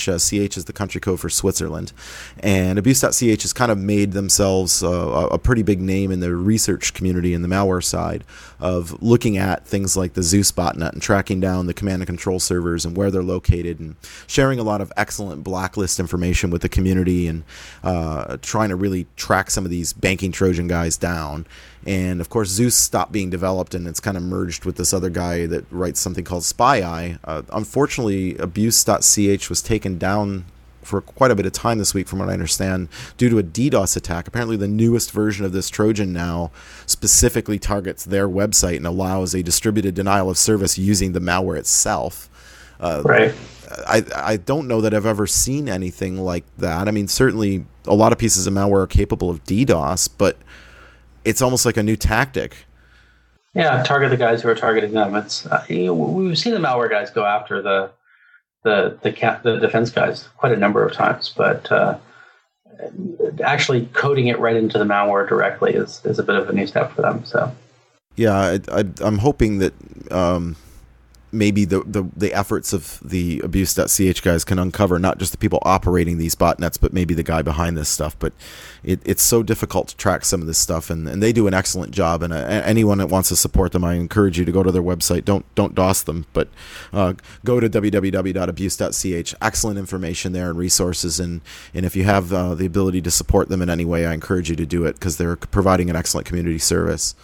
Uh, 0.08 0.18
CH 0.18 0.56
is 0.56 0.64
the 0.64 0.72
country 0.72 1.00
code 1.00 1.20
for 1.20 1.28
Switzerland. 1.28 1.92
And 2.40 2.78
abuse.ch 2.78 3.20
has 3.20 3.52
kind 3.52 3.70
of 3.70 3.78
made 3.78 4.12
themselves 4.12 4.82
uh, 4.82 5.28
a 5.30 5.38
pretty 5.38 5.62
big 5.62 5.80
name 5.80 6.10
in 6.10 6.20
the 6.20 6.34
research 6.34 6.94
community 6.94 7.34
in 7.34 7.42
the 7.42 7.48
malware 7.48 7.84
side 7.84 8.24
of 8.58 9.02
looking 9.02 9.36
at 9.36 9.66
things 9.66 9.96
like 9.96 10.14
the 10.14 10.22
Zeus 10.22 10.50
botnet 10.50 10.92
and 10.92 11.02
tracking 11.02 11.40
down 11.40 11.66
the 11.66 11.74
command 11.74 12.02
and 12.02 12.06
control 12.06 12.40
servers 12.40 12.84
and 12.84 12.96
where 12.96 13.10
they're 13.10 13.22
located 13.22 13.78
and 13.80 13.96
sharing 14.26 14.58
a 14.58 14.62
lot 14.62 14.80
of 14.80 14.92
excellent 14.96 15.44
blacklist 15.44 16.00
information 16.00 16.50
with 16.50 16.62
the 16.62 16.68
community 16.68 17.26
and 17.28 17.44
uh, 17.82 18.36
trying 18.40 18.70
to 18.70 18.76
really 18.76 19.06
track 19.16 19.50
some 19.50 19.64
of 19.64 19.70
these 19.70 19.92
banking 19.92 20.32
Trojan 20.32 20.68
guys 20.68 20.96
down. 20.96 21.46
And 21.86 22.20
of 22.20 22.28
course, 22.28 22.48
Zeus 22.48 22.74
stopped 22.74 23.12
being 23.12 23.30
developed 23.30 23.74
and 23.74 23.86
it's 23.86 24.00
kind 24.00 24.16
of 24.16 24.22
merged 24.22 24.64
with 24.64 24.76
this 24.76 24.92
other 24.92 25.10
guy 25.10 25.46
that 25.46 25.64
writes 25.70 26.00
something 26.00 26.24
called 26.24 26.42
SpyEye. 26.42 27.18
Uh, 27.24 27.42
unfortunately, 27.52 28.36
abuse.ch 28.38 29.48
was 29.48 29.62
taken 29.62 29.98
down 29.98 30.46
for 30.86 31.00
quite 31.00 31.30
a 31.30 31.34
bit 31.34 31.44
of 31.44 31.52
time 31.52 31.78
this 31.78 31.92
week, 31.92 32.06
from 32.08 32.20
what 32.20 32.28
I 32.28 32.32
understand, 32.32 32.88
due 33.18 33.28
to 33.28 33.38
a 33.38 33.42
DDoS 33.42 33.96
attack. 33.96 34.28
Apparently, 34.28 34.56
the 34.56 34.68
newest 34.68 35.10
version 35.10 35.44
of 35.44 35.52
this 35.52 35.68
Trojan 35.68 36.12
now 36.12 36.52
specifically 36.86 37.58
targets 37.58 38.04
their 38.04 38.28
website 38.28 38.76
and 38.76 38.86
allows 38.86 39.34
a 39.34 39.42
distributed 39.42 39.94
denial 39.94 40.30
of 40.30 40.38
service 40.38 40.78
using 40.78 41.12
the 41.12 41.20
malware 41.20 41.58
itself. 41.58 42.30
Uh, 42.78 43.02
right. 43.04 43.34
I, 43.86 44.04
I 44.14 44.36
don't 44.36 44.68
know 44.68 44.80
that 44.80 44.94
I've 44.94 45.06
ever 45.06 45.26
seen 45.26 45.68
anything 45.68 46.18
like 46.18 46.44
that. 46.58 46.88
I 46.88 46.90
mean, 46.92 47.08
certainly 47.08 47.64
a 47.86 47.94
lot 47.94 48.12
of 48.12 48.18
pieces 48.18 48.46
of 48.46 48.54
malware 48.54 48.82
are 48.82 48.86
capable 48.86 49.28
of 49.28 49.42
DDoS, 49.44 50.08
but 50.16 50.36
it's 51.26 51.42
almost 51.42 51.66
like 51.66 51.76
a 51.76 51.82
new 51.82 51.96
tactic. 51.96 52.56
Yeah, 53.52 53.82
target 53.82 54.10
the 54.10 54.16
guys 54.16 54.42
who 54.42 54.48
are 54.48 54.54
targeting 54.54 54.92
them. 54.92 55.14
It's 55.14 55.44
uh, 55.46 55.64
you 55.68 55.86
know, 55.86 55.94
we've 55.94 56.38
seen 56.38 56.54
the 56.54 56.60
malware 56.60 56.88
guys 56.88 57.10
go 57.10 57.26
after 57.26 57.60
the 57.60 57.90
the 58.62 58.98
the, 59.02 59.40
the 59.42 59.58
defense 59.58 59.90
guys 59.90 60.28
quite 60.36 60.52
a 60.52 60.56
number 60.56 60.86
of 60.86 60.92
times, 60.92 61.32
but 61.36 61.70
uh, 61.72 61.98
actually 63.42 63.86
coding 63.92 64.28
it 64.28 64.38
right 64.38 64.56
into 64.56 64.78
the 64.78 64.84
malware 64.84 65.28
directly 65.28 65.74
is 65.74 66.00
is 66.04 66.18
a 66.18 66.22
bit 66.22 66.36
of 66.36 66.48
a 66.48 66.52
new 66.52 66.66
step 66.66 66.92
for 66.92 67.02
them. 67.02 67.24
So. 67.24 67.52
Yeah, 68.14 68.56
I, 68.72 68.84
am 69.00 69.18
hoping 69.18 69.58
that 69.58 69.74
um, 70.10 70.56
maybe 71.36 71.64
the, 71.64 71.80
the, 71.80 72.04
the 72.16 72.34
efforts 72.34 72.72
of 72.72 73.00
the 73.04 73.40
abuse.ch 73.40 74.22
guys 74.22 74.44
can 74.44 74.58
uncover 74.58 74.98
not 74.98 75.18
just 75.18 75.32
the 75.32 75.38
people 75.38 75.58
operating 75.62 76.18
these 76.18 76.34
botnets, 76.34 76.80
but 76.80 76.92
maybe 76.92 77.14
the 77.14 77.22
guy 77.22 77.42
behind 77.42 77.76
this 77.76 77.88
stuff. 77.88 78.18
But 78.18 78.32
it, 78.82 79.00
it's 79.04 79.22
so 79.22 79.42
difficult 79.42 79.88
to 79.88 79.96
track 79.96 80.24
some 80.24 80.40
of 80.40 80.46
this 80.46 80.58
stuff, 80.58 80.90
and, 80.90 81.08
and 81.08 81.22
they 81.22 81.32
do 81.32 81.46
an 81.46 81.54
excellent 81.54 81.92
job. 81.92 82.22
And 82.22 82.32
uh, 82.32 82.36
anyone 82.36 82.98
that 82.98 83.08
wants 83.08 83.28
to 83.30 83.36
support 83.36 83.72
them, 83.72 83.84
I 83.84 83.94
encourage 83.94 84.38
you 84.38 84.44
to 84.44 84.52
go 84.52 84.62
to 84.62 84.72
their 84.72 84.82
website. 84.82 85.24
Don't 85.24 85.44
don't 85.54 85.74
DOS 85.74 86.02
them, 86.02 86.26
but 86.32 86.48
uh, 86.92 87.14
go 87.44 87.60
to 87.60 87.68
www.abuse.ch. 87.68 89.34
Excellent 89.40 89.78
information 89.78 90.32
there 90.32 90.50
and 90.50 90.58
resources. 90.58 91.20
And, 91.20 91.40
and 91.74 91.84
if 91.84 91.94
you 91.96 92.04
have 92.04 92.32
uh, 92.32 92.54
the 92.54 92.66
ability 92.66 93.02
to 93.02 93.10
support 93.10 93.48
them 93.48 93.62
in 93.62 93.70
any 93.70 93.84
way, 93.84 94.06
I 94.06 94.14
encourage 94.14 94.50
you 94.50 94.56
to 94.56 94.66
do 94.66 94.84
it 94.84 94.94
because 94.94 95.16
they're 95.16 95.36
providing 95.36 95.90
an 95.90 95.96
excellent 95.96 96.26
community 96.26 96.58
service. 96.58 97.14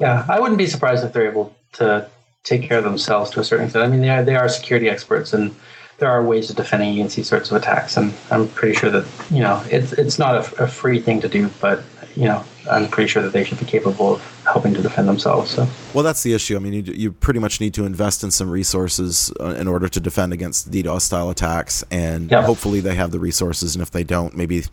Yeah, 0.00 0.26
I 0.28 0.40
wouldn't 0.40 0.58
be 0.58 0.66
surprised 0.66 1.04
if 1.04 1.12
they're 1.12 1.30
able 1.30 1.56
to 1.74 2.08
take 2.46 2.62
care 2.62 2.78
of 2.78 2.84
themselves 2.84 3.28
to 3.32 3.40
a 3.40 3.44
certain 3.44 3.66
extent. 3.66 3.84
I 3.84 3.88
mean, 3.88 4.00
they 4.00 4.08
are, 4.08 4.22
they 4.22 4.36
are 4.36 4.48
security 4.48 4.88
experts, 4.88 5.32
and 5.34 5.54
there 5.98 6.08
are 6.08 6.22
ways 6.22 6.48
of 6.48 6.56
defending 6.56 6.92
against 6.92 7.16
these 7.16 7.28
sorts 7.28 7.50
of 7.50 7.56
attacks. 7.56 7.96
And 7.96 8.14
I'm 8.30 8.48
pretty 8.48 8.74
sure 8.74 8.90
that 8.90 9.06
you 9.30 9.40
know 9.40 9.62
it's 9.70 9.92
it's 9.92 10.18
not 10.18 10.34
a, 10.34 10.64
a, 10.64 10.68
free 10.68 11.00
thing 11.00 11.20
to 11.22 11.28
do, 11.28 11.50
but 11.60 11.82
you 12.14 12.24
know 12.24 12.44
I'm 12.70 12.86
pretty 12.88 13.08
sure 13.08 13.22
that 13.22 13.32
they 13.32 13.44
should 13.44 13.58
be 13.58 13.64
capable 13.64 14.14
of 14.14 14.44
helping 14.44 14.74
to 14.74 14.82
defend 14.82 15.08
themselves. 15.08 15.50
So. 15.50 15.66
Well, 15.92 16.04
that's 16.04 16.22
the 16.22 16.34
issue. 16.34 16.54
I 16.56 16.60
mean, 16.60 16.72
you, 16.72 16.92
you 16.92 17.12
pretty 17.12 17.40
much 17.40 17.60
need 17.60 17.74
to 17.74 17.84
invest 17.84 18.22
in 18.22 18.30
some 18.30 18.48
resources 18.48 19.32
uh, 19.40 19.56
in 19.58 19.66
order 19.66 19.88
to 19.88 20.00
defend 20.00 20.32
against 20.32 20.70
DDoS 20.70 21.02
style 21.02 21.30
attacks, 21.30 21.82
and 21.90 22.30
yep. 22.30 22.44
hopefully 22.44 22.80
they 22.80 22.94
have 22.94 23.10
the 23.10 23.18
resources. 23.18 23.74
And 23.74 23.82
if 23.82 23.90
they 23.90 24.04
don't, 24.04 24.36
maybe 24.36 24.64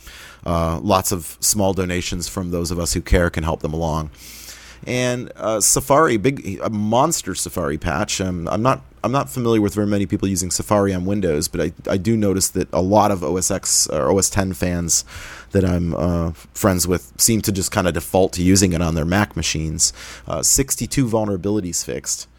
uh, 0.45 0.79
lots 0.79 1.11
of 1.11 1.37
small 1.39 1.73
donations 1.73 2.27
from 2.27 2.51
those 2.51 2.69
of 2.69 2.79
us 2.79 2.93
who 2.93 3.01
care 3.01 3.29
can 3.29 3.43
help 3.43 3.61
them 3.61 3.73
along 3.73 4.11
and 4.87 5.31
uh, 5.35 5.59
Safari, 5.59 6.17
big 6.17 6.59
a 6.61 6.69
monster 6.69 7.35
Safari 7.35 7.77
patch. 7.77 8.19
Um, 8.21 8.47
I'm 8.47 8.61
not 8.61 8.83
I'm 9.03 9.11
not 9.11 9.29
familiar 9.29 9.59
with 9.59 9.73
very 9.75 9.87
many 9.87 10.05
people 10.05 10.27
using 10.29 10.49
Safari 10.49 10.93
on 10.93 11.05
Windows, 11.05 11.49
but 11.49 11.59
I, 11.59 11.73
I 11.89 11.97
do 11.97 12.15
notice 12.15 12.49
that 12.49 12.69
a 12.71 12.81
lot 12.81 13.11
of 13.11 13.23
OS 13.23 13.51
X 13.51 13.87
or 13.87 14.09
OS 14.11 14.29
10 14.29 14.53
fans 14.53 15.03
that 15.51 15.65
I'm 15.65 15.93
uh, 15.93 16.31
friends 16.53 16.87
with 16.87 17.11
seem 17.19 17.41
to 17.41 17.51
just 17.51 17.71
kind 17.71 17.87
of 17.87 17.93
default 17.93 18.31
to 18.33 18.43
using 18.43 18.71
it 18.71 18.81
on 18.81 18.95
their 18.95 19.05
Mac 19.05 19.35
machines. 19.35 19.91
Uh, 20.25 20.41
62 20.41 21.05
vulnerabilities 21.05 21.83
fixed. 21.83 22.29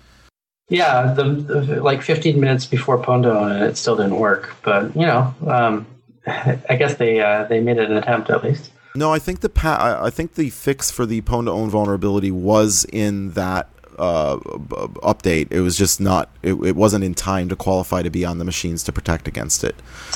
Yeah, 0.70 1.12
the, 1.12 1.24
the, 1.24 1.82
like 1.82 2.00
15 2.00 2.40
minutes 2.40 2.64
before 2.64 2.96
Pondo 2.96 3.44
and 3.44 3.62
it 3.62 3.76
still 3.76 3.96
didn't 3.96 4.18
work. 4.18 4.56
But 4.62 4.96
you 4.96 5.06
know, 5.06 5.34
um, 5.46 5.86
I 6.26 6.76
guess 6.78 6.94
they 6.94 7.20
uh, 7.20 7.44
they 7.44 7.60
made 7.60 7.78
an 7.78 7.92
attempt 7.92 8.30
at 8.30 8.42
least. 8.42 8.70
No, 8.96 9.12
I 9.12 9.18
think 9.18 9.40
the 9.40 9.48
pa- 9.48 9.98
I 10.00 10.10
think 10.10 10.34
the 10.34 10.50
fix 10.50 10.90
for 10.90 11.04
the 11.04 11.20
pwn 11.22 11.46
to 11.46 11.50
own 11.50 11.68
vulnerability 11.68 12.30
was 12.30 12.86
in 12.92 13.32
that 13.32 13.68
uh, 13.98 14.36
update. 14.36 15.48
It 15.50 15.62
was 15.62 15.76
just 15.76 16.00
not. 16.00 16.30
It, 16.42 16.54
it, 16.54 16.76
wasn't 16.76 17.02
in 17.02 17.14
time 17.14 17.48
to 17.48 17.56
qualify 17.56 18.02
to 18.02 18.10
be 18.10 18.24
on 18.24 18.38
the 18.38 18.44
machines 18.44 18.84
to 18.84 18.92
protect 18.92 19.26
against 19.26 19.64
it. 19.64 19.74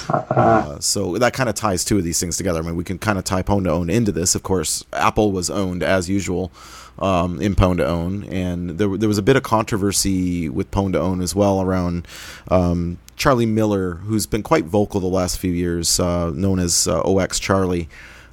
Uh, 0.08 0.78
so 0.78 1.18
that 1.18 1.32
kind 1.32 1.48
of 1.48 1.54
ties 1.54 1.84
two 1.84 1.98
of 1.98 2.04
these 2.04 2.20
things 2.20 2.36
together. 2.36 2.60
I 2.60 2.62
mean, 2.62 2.76
we 2.76 2.84
can 2.84 2.98
kind 2.98 3.18
of 3.18 3.24
tie 3.24 3.42
Pwn 3.42 3.64
to 3.64 3.70
Own 3.70 3.90
into 3.90 4.12
this. 4.12 4.36
Of 4.36 4.44
course, 4.44 4.84
Apple 4.92 5.32
was 5.32 5.50
owned 5.50 5.82
as 5.82 6.08
usual 6.08 6.52
um, 7.00 7.40
in 7.40 7.56
Pwn 7.56 7.78
to 7.78 7.86
Own, 7.86 8.24
and 8.24 8.78
there 8.78 8.96
there 8.96 9.08
was 9.08 9.18
a 9.18 9.22
bit 9.22 9.36
of 9.36 9.42
controversy 9.42 10.48
with 10.48 10.70
Pwn 10.70 10.92
to 10.92 11.00
Own 11.00 11.20
as 11.20 11.34
well 11.34 11.60
around. 11.60 12.06
Um, 12.48 12.98
Charlie 13.16 13.46
Miller, 13.46 13.94
who's 13.94 14.26
been 14.26 14.44
quite 14.44 14.66
vocal 14.66 15.00
the 15.00 15.08
last 15.08 15.38
few 15.38 15.50
years, 15.50 15.98
uh, 15.98 16.30
known 16.30 16.60
as 16.60 16.86
uh, 16.86 17.00
OX 17.00 17.40
Charlie, 17.40 17.88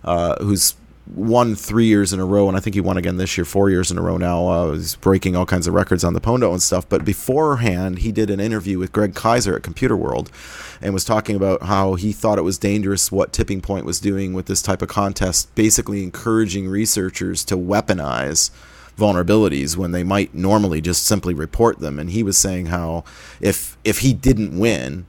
uh, 0.06 0.42
who's 0.44 0.76
won 1.14 1.56
three 1.56 1.86
years 1.86 2.14
in 2.14 2.20
a 2.20 2.26
row, 2.26 2.48
and 2.48 2.58
I 2.58 2.60
think 2.60 2.74
he 2.74 2.82
won 2.82 2.98
again 2.98 3.18
this 3.18 3.38
year, 3.38 3.46
four 3.46 3.70
years 3.70 3.92
in 3.92 3.98
a 3.98 4.02
row 4.02 4.18
now. 4.18 4.48
Uh, 4.48 4.74
he's 4.74 4.96
breaking 4.96 5.36
all 5.36 5.46
kinds 5.46 5.68
of 5.68 5.74
records 5.74 6.04
on 6.04 6.14
the 6.14 6.22
Pwn 6.22 6.50
and 6.52 6.62
stuff. 6.62 6.88
But 6.88 7.06
beforehand, 7.06 8.00
he 8.00 8.12
did 8.12 8.30
an 8.30 8.40
interview 8.40 8.80
with 8.80 8.92
Gregg 8.92 9.14
Keizer 9.14 9.56
at 9.56 9.64
Computer 9.64 9.96
World 9.96 10.32
and 10.82 10.94
was 10.94 11.06
talking 11.06 11.36
about 11.36 11.64
how 11.64 11.96
he 11.96 12.12
thought 12.12 12.40
it 12.40 12.44
was 12.44 12.58
dangerous 12.58 13.12
what 13.12 13.34
Tipping 13.34 13.62
Point 13.62 13.86
was 13.86 14.00
doing 14.00 14.34
with 14.34 14.48
this 14.48 14.62
type 14.62 14.82
of 14.82 14.90
contest, 14.90 15.54
basically 15.56 16.04
encouraging 16.04 16.68
researchers 16.68 17.44
to 17.46 17.56
weaponize 17.56 18.50
vulnerabilities 18.98 19.76
when 19.76 19.92
they 19.92 20.04
might 20.04 20.34
normally 20.34 20.82
just 20.82 21.06
simply 21.06 21.34
report 21.34 21.80
them. 21.80 22.00
And 22.00 22.10
he 22.10 22.24
was 22.24 22.38
saying 22.38 22.68
how 22.68 23.04
if 23.42 23.78
if 23.84 24.00
he 24.00 24.14
didn't 24.14 24.58
win, 24.58 25.06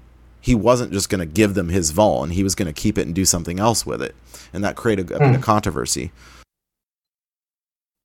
he 0.47 0.55
wasn't 0.55 0.93
just 0.93 1.09
going 1.09 1.19
to 1.19 1.27
give 1.27 1.55
them 1.55 1.71
his 1.71 1.91
vol, 1.91 2.23
and 2.23 2.33
he 2.33 2.45
was 2.45 2.55
going 2.55 2.73
to 2.73 2.73
keep 2.73 2.97
it 2.99 3.05
and 3.05 3.13
do 3.13 3.25
something 3.25 3.59
else 3.59 3.85
with 3.85 4.01
it, 4.01 4.15
and 4.53 4.63
that 4.63 4.77
created 4.77 5.11
a, 5.11 5.17
a 5.17 5.19
bit 5.19 5.29
of 5.31 5.35
hmm. 5.35 5.43
controversy. 5.43 6.13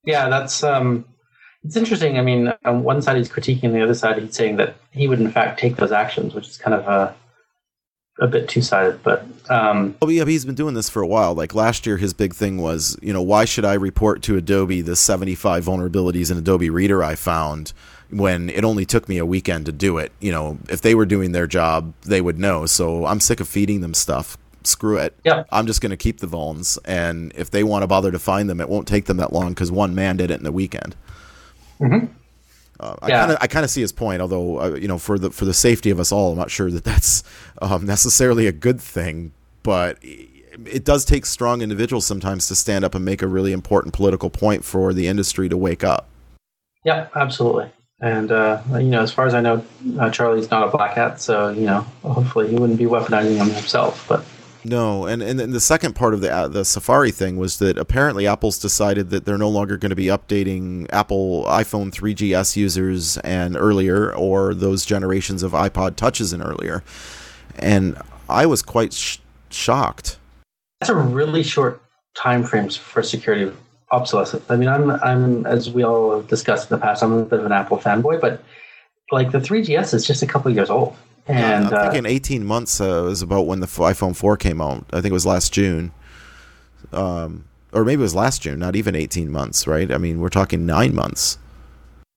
Yeah, 0.06 0.28
that's 0.28 0.64
um, 0.64 1.06
it's 1.64 1.76
interesting. 1.76 2.18
I 2.18 2.24
mean, 2.24 2.52
on 2.66 2.82
one 2.82 3.04
side 3.04 3.18
he's 3.18 3.30
critiquing, 3.30 3.74
the 3.74 3.84
other 3.84 3.94
side 3.94 4.18
he's 4.18 4.34
saying 4.34 4.56
that 4.56 4.76
he 4.90 5.08
would 5.08 5.22
in 5.22 5.30
fact 5.30 5.60
take 5.60 5.76
those 5.76 5.92
actions, 5.92 6.34
which 6.34 6.48
is 6.48 6.58
kind 6.58 6.74
of 6.74 6.88
a 6.88 7.16
a 8.22 8.28
bit 8.28 8.48
two 8.48 8.62
sided, 8.62 9.04
but 9.04 9.26
um, 9.50 9.96
oh 10.02 10.08
yeah, 10.08 10.24
he's 10.24 10.46
been 10.46 10.56
doing 10.56 10.76
this 10.76 10.90
for 10.90 11.02
a 11.02 11.08
while. 11.08 11.34
Like 11.34 11.54
last 11.54 11.86
year, 11.86 11.98
his 11.98 12.14
big 12.14 12.34
thing 12.34 12.62
was, 12.62 12.98
you 13.02 13.12
know, 13.12 13.22
why 13.22 13.44
should 13.44 13.66
I 13.66 13.74
report 13.74 14.22
to 14.24 14.38
Adobe 14.38 14.82
the 14.82 14.96
seventy 14.96 15.36
five 15.36 15.66
vulnerabilities 15.66 16.32
in 16.32 16.38
Adobe 16.38 16.70
Reader 16.70 17.04
I 17.04 17.16
found? 17.16 17.74
when 18.12 18.50
it 18.50 18.66
only 18.66 18.86
took 18.86 19.08
me 19.08 19.18
a 19.18 19.26
weekend 19.26 19.66
to 19.66 19.72
do 19.72 19.98
it. 19.98 20.12
You 20.20 20.34
know, 20.34 20.60
if 20.68 20.82
they 20.82 20.96
were 20.96 21.06
doing 21.06 21.32
their 21.32 21.48
job, 21.48 21.94
they 22.02 22.20
would 22.20 22.38
know. 22.38 22.66
So 22.66 23.06
I'm 23.06 23.22
sick 23.22 23.40
of 23.40 23.48
feeding 23.48 23.80
them 23.80 23.94
stuff. 23.94 24.38
Screw 24.64 24.98
it. 24.98 25.18
Yeah. 25.24 25.46
I'm 25.50 25.66
just 25.66 25.80
going 25.80 25.92
to 25.92 25.98
keep 25.98 26.20
the 26.20 26.28
vulns, 26.28 26.78
and 26.86 27.32
if 27.36 27.50
they 27.50 27.64
want 27.64 27.84
to 27.84 27.88
bother 27.88 28.12
to 28.12 28.20
find 28.20 28.50
them, 28.50 28.60
it 28.60 28.68
won't 28.68 28.88
take 28.88 29.06
them 29.06 29.18
that 29.18 29.34
long 29.34 29.50
because 29.50 29.72
one 29.72 29.96
man 29.96 30.18
did 30.18 30.30
it 30.30 30.40
in 30.40 30.44
the 30.44 30.52
weekend. 30.52 30.96
Mm-hmm. 31.80 32.14
Uh, 32.82 32.96
I 33.04 33.12
kind 33.12 33.32
of 33.32 33.38
I 33.42 33.48
kind 33.48 33.64
of 33.64 33.70
see 33.70 33.82
his 33.82 33.92
point, 33.92 34.22
although 34.22 34.60
uh, 34.60 34.76
you 34.76 34.88
know 34.88 34.98
for 34.98 35.20
the 35.20 35.30
for 35.30 35.46
the 35.46 35.54
safety 35.54 35.92
of 35.92 36.00
us 36.00 36.12
all, 36.12 36.32
I'm 36.32 36.38
not 36.38 36.50
sure 36.50 36.72
that 36.72 36.84
that's 36.84 37.24
um, 37.62 37.86
necessarily 37.86 38.48
a 38.48 38.52
good 38.52 38.82
thing. 38.82 39.34
But 39.62 40.00
it 40.02 40.84
does 40.84 41.06
take 41.06 41.28
strong 41.28 41.62
individuals 41.62 42.08
sometimes 42.08 42.48
to 42.48 42.56
stand 42.56 42.84
up 42.84 42.96
and 42.96 43.06
make 43.06 43.22
a 43.22 43.28
really 43.28 43.52
important 43.52 43.94
political 43.94 44.32
point 44.32 44.66
for 44.66 44.94
the 44.94 45.08
industry 45.08 45.48
to 45.48 45.56
wake 45.56 45.84
up. 45.84 46.10
Yeah, 46.84 47.08
absolutely. 47.16 47.70
And 48.02 48.32
uh, 48.32 48.64
you 48.72 48.90
know, 48.90 49.02
as 49.02 49.14
far 49.14 49.28
as 49.28 49.36
I 49.36 49.42
know, 49.42 49.64
uh, 50.00 50.10
Charlie's 50.10 50.50
not 50.50 50.68
a 50.68 50.72
black 50.72 50.96
hat, 50.96 51.22
so 51.22 51.50
you 51.50 51.68
know, 51.68 51.82
hopefully 52.02 52.50
he 52.50 52.56
wouldn't 52.56 52.80
be 52.80 52.86
weaponizing 52.86 53.38
them 53.38 53.52
himself. 53.52 54.08
But 54.10 54.26
no, 54.64 55.06
and 55.06 55.22
and 55.22 55.40
the 55.40 55.60
second 55.60 55.96
part 55.96 56.14
of 56.14 56.22
the 56.22 56.32
uh, 56.32 56.48
the 56.48 56.64
Safari 56.64 57.12
thing 57.12 57.38
was 57.38 57.60
that 57.60 57.78
apparently 57.78 58.28
Apple's 58.28 58.60
decided 58.60 59.10
that 59.10 59.26
they're 59.26 59.38
no 59.38 59.50
longer 59.50 59.78
going 59.78 59.90
to 59.90 59.96
be 59.96 60.06
updating 60.06 60.88
Apple 60.92 61.46
iPhone 61.46 61.92
3GS 61.92 62.56
users 62.56 63.18
and 63.20 63.56
earlier, 63.56 64.14
or 64.14 64.54
those 64.54 64.86
generations 64.86 65.44
of 65.44 65.54
iPod 65.54 65.96
Touches 65.96 66.34
and 66.34 66.44
earlier, 66.44 66.84
and 67.58 67.98
I 68.30 68.46
was 68.46 68.62
quite 68.62 68.94
sh- 68.94 69.18
shocked. 69.50 70.18
That's 70.80 70.90
a 70.90 70.96
really 70.96 71.44
short 71.44 71.82
time 72.16 72.44
frame 72.44 72.70
for 72.70 73.02
security 73.02 73.52
obsolescence. 73.92 74.44
I 74.50 74.56
mean, 74.56 74.70
I'm 74.70 74.92
I'm 74.92 75.46
as 75.46 75.70
we 75.72 75.84
all 75.84 76.16
have 76.16 76.28
discussed 76.28 76.72
in 76.72 76.78
the 76.78 76.82
past, 76.82 77.04
I'm 77.04 77.14
a 77.14 77.26
bit 77.26 77.40
of 77.40 77.46
an 77.46 77.52
Apple 77.52 77.78
fanboy, 77.78 78.22
but 78.22 78.44
like 79.12 79.32
the 79.32 79.40
3GS 79.40 79.94
is 79.94 80.06
just 80.06 80.22
a 80.22 80.28
couple 80.28 80.50
of 80.50 80.56
years 80.56 80.70
old. 80.70 80.96
And 81.28 81.68
I'm 81.68 81.74
uh, 81.74 81.92
thinking 81.92 82.06
18 82.06 82.46
months 82.46 82.82
uh, 82.82 83.04
was 83.06 83.22
about 83.22 83.48
when 83.48 83.60
the 83.60 83.68
iPhone 83.68 84.16
4 84.16 84.38
came 84.38 84.62
out. 84.62 84.86
I 84.92 85.02
think 85.02 85.12
it 85.12 85.14
was 85.14 85.26
last 85.26 85.54
June. 85.54 85.92
Um, 86.92 87.46
or 87.74 87.86
maybe 87.86 88.02
it 88.02 88.04
was 88.04 88.16
last 88.16 88.42
June, 88.42 88.60
not 88.60 88.76
even 88.76 88.96
18 88.96 89.32
months, 89.32 89.66
right? 89.66 89.92
I 89.92 89.98
mean, 89.98 90.20
we're 90.20 90.30
talking 90.30 90.66
9 90.66 90.94
months. 90.94 91.38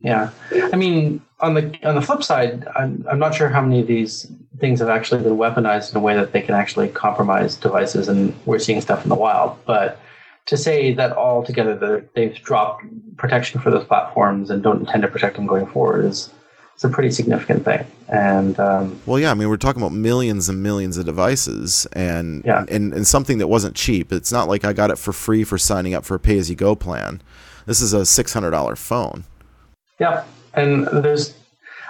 Yeah. 0.00 0.30
I 0.52 0.76
mean, 0.76 1.22
on 1.40 1.54
the 1.54 1.78
on 1.82 1.94
the 1.94 2.02
flip 2.02 2.22
side, 2.22 2.66
I'm, 2.76 3.06
I'm 3.10 3.18
not 3.18 3.34
sure 3.34 3.48
how 3.48 3.62
many 3.62 3.80
of 3.80 3.86
these 3.86 4.30
things 4.58 4.80
have 4.80 4.88
actually 4.88 5.22
been 5.22 5.36
weaponized 5.36 5.92
in 5.92 5.96
a 5.96 6.00
way 6.00 6.14
that 6.14 6.32
they 6.32 6.42
can 6.42 6.54
actually 6.54 6.88
compromise 6.88 7.56
devices 7.56 8.08
and 8.08 8.34
we're 8.44 8.58
seeing 8.58 8.80
stuff 8.80 9.02
in 9.02 9.08
the 9.08 9.14
wild, 9.14 9.56
but 9.64 9.98
to 10.46 10.56
say 10.56 10.92
that 10.92 11.12
altogether 11.12 12.06
they've 12.14 12.34
dropped 12.42 12.84
protection 13.16 13.60
for 13.60 13.70
those 13.70 13.84
platforms 13.84 14.50
and 14.50 14.62
don't 14.62 14.80
intend 14.80 15.02
to 15.02 15.08
protect 15.08 15.36
them 15.36 15.46
going 15.46 15.66
forward 15.66 16.04
is 16.04 16.30
it's 16.74 16.84
a 16.84 16.88
pretty 16.88 17.10
significant 17.10 17.64
thing. 17.64 17.86
And 18.08 18.58
um, 18.60 19.00
well, 19.06 19.18
yeah, 19.18 19.30
I 19.30 19.34
mean, 19.34 19.48
we're 19.48 19.56
talking 19.56 19.80
about 19.80 19.92
millions 19.92 20.48
and 20.48 20.62
millions 20.62 20.98
of 20.98 21.06
devices, 21.06 21.86
and, 21.92 22.44
yeah. 22.44 22.64
and 22.68 22.92
and 22.92 23.06
something 23.06 23.38
that 23.38 23.46
wasn't 23.46 23.76
cheap. 23.76 24.12
It's 24.12 24.32
not 24.32 24.48
like 24.48 24.64
I 24.64 24.72
got 24.72 24.90
it 24.90 24.98
for 24.98 25.12
free 25.12 25.44
for 25.44 25.56
signing 25.56 25.94
up 25.94 26.04
for 26.04 26.16
a 26.16 26.20
pay 26.20 26.38
as 26.38 26.50
you 26.50 26.56
go 26.56 26.74
plan. 26.74 27.22
This 27.66 27.80
is 27.80 27.92
a 27.92 28.04
six 28.04 28.32
hundred 28.32 28.50
dollar 28.50 28.76
phone. 28.76 29.24
Yeah, 29.98 30.24
and 30.54 30.86
there's, 30.88 31.34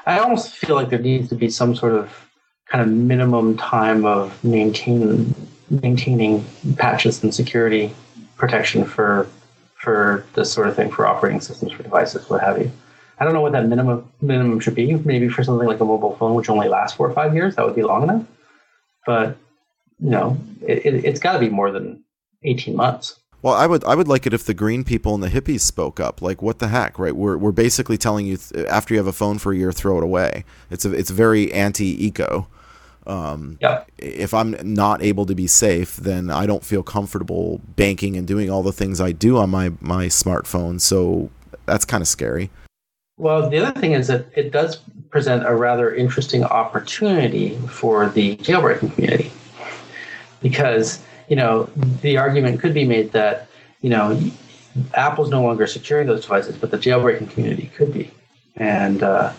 I 0.06 0.18
almost 0.18 0.54
feel 0.56 0.76
like 0.76 0.90
there 0.90 0.98
needs 0.98 1.28
to 1.30 1.34
be 1.34 1.48
some 1.48 1.74
sort 1.74 1.94
of 1.94 2.12
kind 2.66 2.82
of 2.82 2.94
minimum 2.94 3.56
time 3.56 4.04
of 4.04 4.42
maintaining 4.44 5.34
maintaining 5.70 6.44
patches 6.76 7.22
and 7.22 7.34
security 7.34 7.94
protection 8.36 8.84
for 8.84 9.28
for 9.74 10.24
this 10.34 10.52
sort 10.52 10.68
of 10.68 10.76
thing 10.76 10.90
for 10.90 11.06
operating 11.06 11.40
systems 11.40 11.72
for 11.72 11.82
devices, 11.82 12.28
what 12.30 12.40
have 12.40 12.58
you. 12.58 12.70
I 13.18 13.24
don't 13.24 13.34
know 13.34 13.40
what 13.40 13.52
that 13.52 13.66
minimum 13.66 14.10
minimum 14.20 14.60
should 14.60 14.74
be. 14.74 14.94
Maybe 14.94 15.28
for 15.28 15.44
something 15.44 15.68
like 15.68 15.80
a 15.80 15.84
mobile 15.84 16.16
phone, 16.16 16.34
which 16.34 16.48
only 16.48 16.68
lasts 16.68 16.96
four 16.96 17.08
or 17.08 17.12
five 17.12 17.34
years, 17.34 17.56
that 17.56 17.64
would 17.64 17.76
be 17.76 17.82
long 17.82 18.02
enough. 18.02 18.24
But 19.06 19.36
you 20.00 20.10
know, 20.10 20.38
it, 20.66 20.84
it, 20.84 21.04
it's 21.04 21.20
got 21.20 21.34
to 21.34 21.38
be 21.38 21.48
more 21.48 21.70
than 21.70 22.02
eighteen 22.42 22.76
months. 22.76 23.20
Well, 23.42 23.54
I 23.54 23.66
would 23.66 23.84
I 23.84 23.94
would 23.94 24.08
like 24.08 24.26
it 24.26 24.32
if 24.32 24.44
the 24.44 24.54
green 24.54 24.84
people 24.84 25.14
and 25.14 25.22
the 25.22 25.28
hippies 25.28 25.60
spoke 25.60 26.00
up. 26.00 26.22
Like, 26.22 26.40
what 26.40 26.58
the 26.60 26.68
heck, 26.68 26.98
right? 26.98 27.14
We're 27.14 27.36
we're 27.36 27.52
basically 27.52 27.98
telling 27.98 28.26
you 28.26 28.38
th- 28.38 28.66
after 28.66 28.94
you 28.94 28.98
have 28.98 29.06
a 29.06 29.12
phone 29.12 29.38
for 29.38 29.52
a 29.52 29.56
year, 29.56 29.70
throw 29.70 29.98
it 29.98 30.02
away. 30.02 30.44
It's 30.70 30.84
a, 30.86 30.92
it's 30.92 31.10
very 31.10 31.52
anti-eco. 31.52 32.48
Um, 33.06 33.58
yeah. 33.60 33.84
If 33.98 34.32
I'm 34.32 34.56
not 34.62 35.02
able 35.02 35.26
to 35.26 35.34
be 35.34 35.46
safe, 35.46 35.96
then 35.96 36.30
I 36.30 36.46
don't 36.46 36.64
feel 36.64 36.82
comfortable 36.82 37.60
banking 37.76 38.16
and 38.16 38.26
doing 38.26 38.50
all 38.50 38.62
the 38.62 38.72
things 38.72 38.98
I 38.98 39.12
do 39.12 39.36
on 39.36 39.50
my 39.50 39.72
my 39.80 40.06
smartphone. 40.06 40.80
So 40.80 41.28
that's 41.66 41.84
kind 41.84 42.00
of 42.00 42.08
scary. 42.08 42.50
Well, 43.16 43.48
the 43.48 43.58
other 43.58 43.80
thing 43.80 43.92
is 43.92 44.08
that 44.08 44.26
it 44.36 44.50
does 44.50 44.80
present 45.10 45.46
a 45.46 45.54
rather 45.54 45.94
interesting 45.94 46.42
opportunity 46.42 47.56
for 47.68 48.08
the 48.08 48.36
jailbreaking 48.38 48.94
community 48.94 49.32
because 50.42 51.00
you 51.28 51.36
know 51.36 51.70
the 52.02 52.16
argument 52.16 52.60
could 52.60 52.74
be 52.74 52.84
made 52.84 53.12
that 53.12 53.46
you 53.80 53.90
know 53.90 54.20
Apple's 54.94 55.30
no 55.30 55.42
longer 55.42 55.66
securing 55.68 56.08
those 56.08 56.22
devices, 56.22 56.56
but 56.56 56.72
the 56.72 56.78
jailbreaking 56.78 57.30
community 57.30 57.70
could 57.76 57.92
be, 57.92 58.10
and 58.56 59.04
uh, 59.04 59.32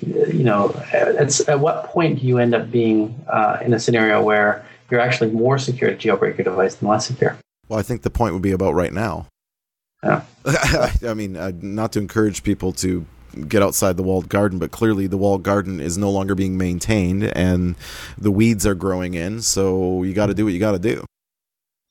you 0.00 0.44
know, 0.44 0.70
at, 0.92 1.48
at 1.48 1.60
what 1.60 1.84
point 1.84 2.20
do 2.20 2.26
you 2.26 2.38
end 2.38 2.54
up 2.54 2.70
being 2.70 3.14
uh, 3.28 3.58
in 3.62 3.74
a 3.74 3.78
scenario 3.78 4.22
where 4.22 4.64
you're 4.90 5.00
actually 5.00 5.30
more 5.30 5.58
secure 5.58 5.94
to 5.94 5.96
jailbreak 5.96 6.38
your 6.38 6.44
device 6.44 6.76
than 6.76 6.88
less 6.88 7.06
secure? 7.06 7.36
Well, 7.68 7.78
I 7.78 7.82
think 7.82 8.02
the 8.02 8.10
point 8.10 8.32
would 8.32 8.42
be 8.42 8.52
about 8.52 8.74
right 8.74 8.92
now. 8.92 9.26
Yeah. 10.02 10.22
I 11.06 11.14
mean, 11.14 11.36
uh, 11.36 11.52
not 11.60 11.92
to 11.92 11.98
encourage 11.98 12.42
people 12.42 12.72
to 12.74 13.04
get 13.46 13.62
outside 13.62 13.96
the 13.96 14.02
walled 14.02 14.28
garden, 14.28 14.58
but 14.58 14.70
clearly 14.70 15.06
the 15.06 15.18
walled 15.18 15.42
garden 15.42 15.80
is 15.80 15.98
no 15.98 16.10
longer 16.10 16.34
being 16.34 16.56
maintained 16.56 17.24
and 17.36 17.76
the 18.16 18.30
weeds 18.30 18.66
are 18.66 18.74
growing 18.74 19.14
in. 19.14 19.42
So 19.42 20.02
you 20.02 20.14
got 20.14 20.26
to 20.26 20.34
do 20.34 20.44
what 20.44 20.52
you 20.52 20.60
got 20.60 20.72
to 20.72 20.78
do. 20.78 21.04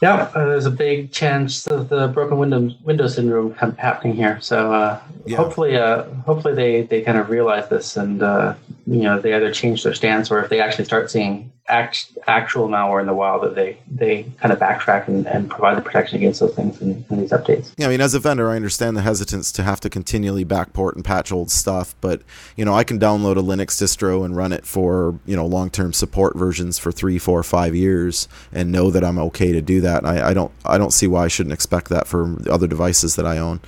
Yeah, 0.01 0.30
uh, 0.36 0.46
there's 0.46 0.68
a 0.68 0.72
big 0.72 1.12
chance 1.12 1.66
of 1.66 1.89
the 1.89 2.08
broken 2.10 2.38
window 2.38 2.70
window 2.84 3.08
syndrome 3.08 3.56
happening 3.56 4.16
here. 4.16 4.39
So 4.42 4.72
uh, 4.72 5.01
yeah. 5.25 5.38
hopefully, 5.38 5.75
uh, 5.75 6.04
hopefully 6.25 6.54
they, 6.54 6.84
they 6.84 7.01
kind 7.01 7.18
of 7.18 7.30
realize 7.30 7.68
this 7.68 7.98
and 7.98 8.22
uh, 8.22 8.54
you 8.88 9.01
know 9.01 9.20
they 9.20 9.34
either 9.34 9.51
change 9.51 9.84
their 9.84 9.94
stance 9.94 10.32
or 10.32 10.41
if 10.41 10.50
they 10.50 10.62
actually 10.62 10.86
start 10.86 11.12
seeing 11.12 11.51
act, 11.67 12.17
actual 12.25 12.70
malware 12.70 13.01
in 13.01 13.06
the 13.06 13.13
wild 13.13 13.44
that 13.44 13.53
they 13.53 13.77
they 13.91 14.24
kind 14.39 14.53
of 14.53 14.60
backtrack 14.60 15.10
and, 15.10 15.27
and 15.27 15.50
provide 15.50 15.77
the 15.77 15.82
protection 15.82 16.17
against 16.17 16.39
those 16.39 16.56
things 16.56 16.82
in, 16.82 17.03
in, 17.10 17.20
these 17.20 17.32
updates. 17.32 17.74
Yeah, 17.77 17.88
I 17.88 17.89
mean, 17.89 18.00
as 18.00 18.13
a 18.13 18.20
vendor, 18.20 18.50
I 18.50 18.56
understand 18.56 18.96
the 18.96 19.01
hesitance 19.01 19.51
to 19.53 19.63
have 19.63 19.82
to 19.82 19.89
continually 19.89 20.46
backport 20.46 20.96
and 20.96 21.03
patch 21.03 21.34
old 21.34 21.51
stuff, 21.51 21.96
but 22.00 22.22
you 22.56 22.63
know, 22.63 22.74
I 22.74 22.86
can 22.86 22.98
download 22.98 23.36
a 23.36 23.41
Linux 23.41 23.82
distro 23.82 24.24
and 24.24 24.38
run 24.38 24.53
it 24.53 24.65
for 24.65 25.20
you 25.25 25.36
know 25.36 25.46
long 25.46 25.70
term 25.70 25.91
support 25.91 26.38
versions 26.38 26.79
for 26.79 26.94
three, 26.94 27.20
four, 27.20 27.44
five 27.44 27.75
years, 27.75 28.29
and 28.53 28.72
know 28.72 28.89
that 28.89 29.03
I'm 29.03 29.20
okay 29.20 29.51
to 29.51 29.62
do 29.62 29.82
that. 29.82 30.06
I, 30.06 30.29
I 30.29 30.34
don't 30.34 30.53
I 30.65 30.77
don't 30.77 30.94
see 30.94 31.08
why 31.08 31.25
I 31.25 31.27
shouldn't 31.27 31.53
expect 31.53 31.89
that 31.89 32.08
for 32.08 32.38
other 32.50 32.67
devices 32.67 33.17
that 33.17 33.27
I 33.27 33.38
own. 33.38 33.60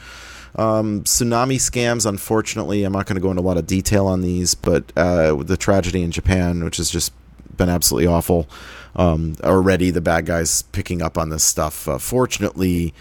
Um, 0.55 1.03
tsunami 1.03 1.55
scams, 1.55 2.05
unfortunately, 2.05 2.83
I'm 2.83 2.93
not 2.93 3.05
going 3.05 3.15
to 3.15 3.21
go 3.21 3.29
into 3.29 3.41
a 3.41 3.43
lot 3.43 3.57
of 3.57 3.67
detail 3.67 4.07
on 4.07 4.21
these, 4.21 4.55
but 4.55 4.91
uh, 4.97 5.35
the 5.35 5.57
tragedy 5.57 6.01
in 6.01 6.11
Japan, 6.11 6.63
which 6.63 6.77
has 6.77 6.89
just 6.89 7.13
been 7.55 7.69
absolutely 7.69 8.07
awful. 8.07 8.47
Um, 8.95 9.35
already, 9.43 9.91
the 9.91 10.01
bad 10.01 10.25
guys 10.25 10.63
picking 10.63 11.01
up 11.01 11.17
on 11.17 11.29
this 11.29 11.43
stuff. 11.43 11.87
Uh, 11.87 11.97
fortunately, 11.97 12.93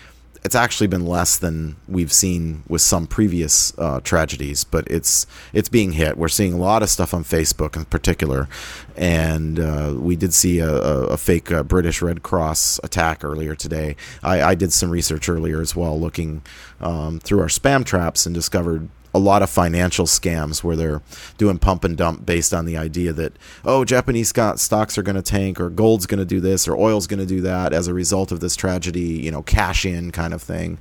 it's 0.45 0.55
actually 0.55 0.87
been 0.87 1.07
less 1.07 1.37
than 1.37 1.77
we've 1.89 2.13
seen 2.13 2.63
with 2.69 2.81
some 2.81 3.07
previous 3.07 3.77
uh, 3.79 4.01
tragedies, 4.01 4.65
but 4.65 4.87
it's 4.91 5.27
it's 5.53 5.69
being 5.69 5.93
hit. 5.93 6.17
We're 6.17 6.29
seeing 6.29 6.53
a 6.53 6.59
lot 6.59 6.83
of 6.83 6.91
stuff 6.91 7.13
on 7.13 7.25
Facebook 7.25 7.77
in 7.77 7.85
particular, 7.87 8.49
and 8.97 9.59
uh, 9.59 9.95
we 9.97 10.17
did 10.17 10.33
see 10.33 10.61
a, 10.61 10.71
a, 10.71 11.17
fake 11.17 11.51
uh, 11.51 11.63
British 11.63 12.03
Red 12.03 12.23
Cross 12.23 12.81
attack 12.83 13.25
earlier 13.25 13.55
today. 13.55 13.97
I, 14.23 14.43
I, 14.43 14.55
did 14.55 14.73
some 14.73 14.91
research 14.91 15.29
earlier 15.29 15.61
as 15.61 15.77
well, 15.77 15.99
looking 15.99 16.43
um, 16.81 17.21
through 17.21 17.41
our 17.41 17.49
spam 17.49 17.85
traps, 17.85 18.27
and 18.27 18.35
discovered 18.35 18.89
a 19.19 19.21
lot 19.21 19.43
of 19.43 19.51
financial 19.51 20.07
scams 20.07 20.63
where 20.63 20.77
they're 20.77 21.03
doing 21.37 21.59
pump 21.59 21.85
and 21.85 21.97
dump 21.97 22.25
based 22.25 22.55
on 22.55 22.65
the 22.65 22.77
idea 22.77 23.13
that 23.13 23.37
oh 23.65 23.85
Japanese 23.85 24.29
stocks 24.29 24.97
are 24.97 25.03
going 25.03 25.17
to 25.17 25.23
tank 25.23 25.61
or 25.61 25.69
gold's 25.69 26.07
going 26.07 26.21
to 26.21 26.25
do 26.25 26.41
this 26.41 26.69
or 26.69 26.77
oil's 26.77 27.07
going 27.07 27.21
to 27.21 27.27
do 27.27 27.41
that 27.41 27.73
as 27.73 27.89
a 27.89 27.95
result 27.95 28.33
of 28.33 28.41
this 28.41 28.57
tragedy 28.57 29.01
you 29.01 29.31
know 29.31 29.43
cash 29.43 29.85
in 29.85 30.11
kind 30.11 30.33
of 30.33 30.41
thing. 30.41 30.79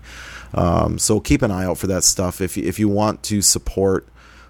Um, 0.53 0.98
so 0.98 1.20
keep 1.20 1.41
an 1.41 1.51
eye 1.51 1.65
out 1.65 1.77
for 1.77 1.88
that 1.88 2.03
stuff. 2.03 2.39
If 2.39 2.58
if 2.58 2.79
you 2.79 2.88
want 2.88 3.24
to 3.24 3.41
support 3.41 4.08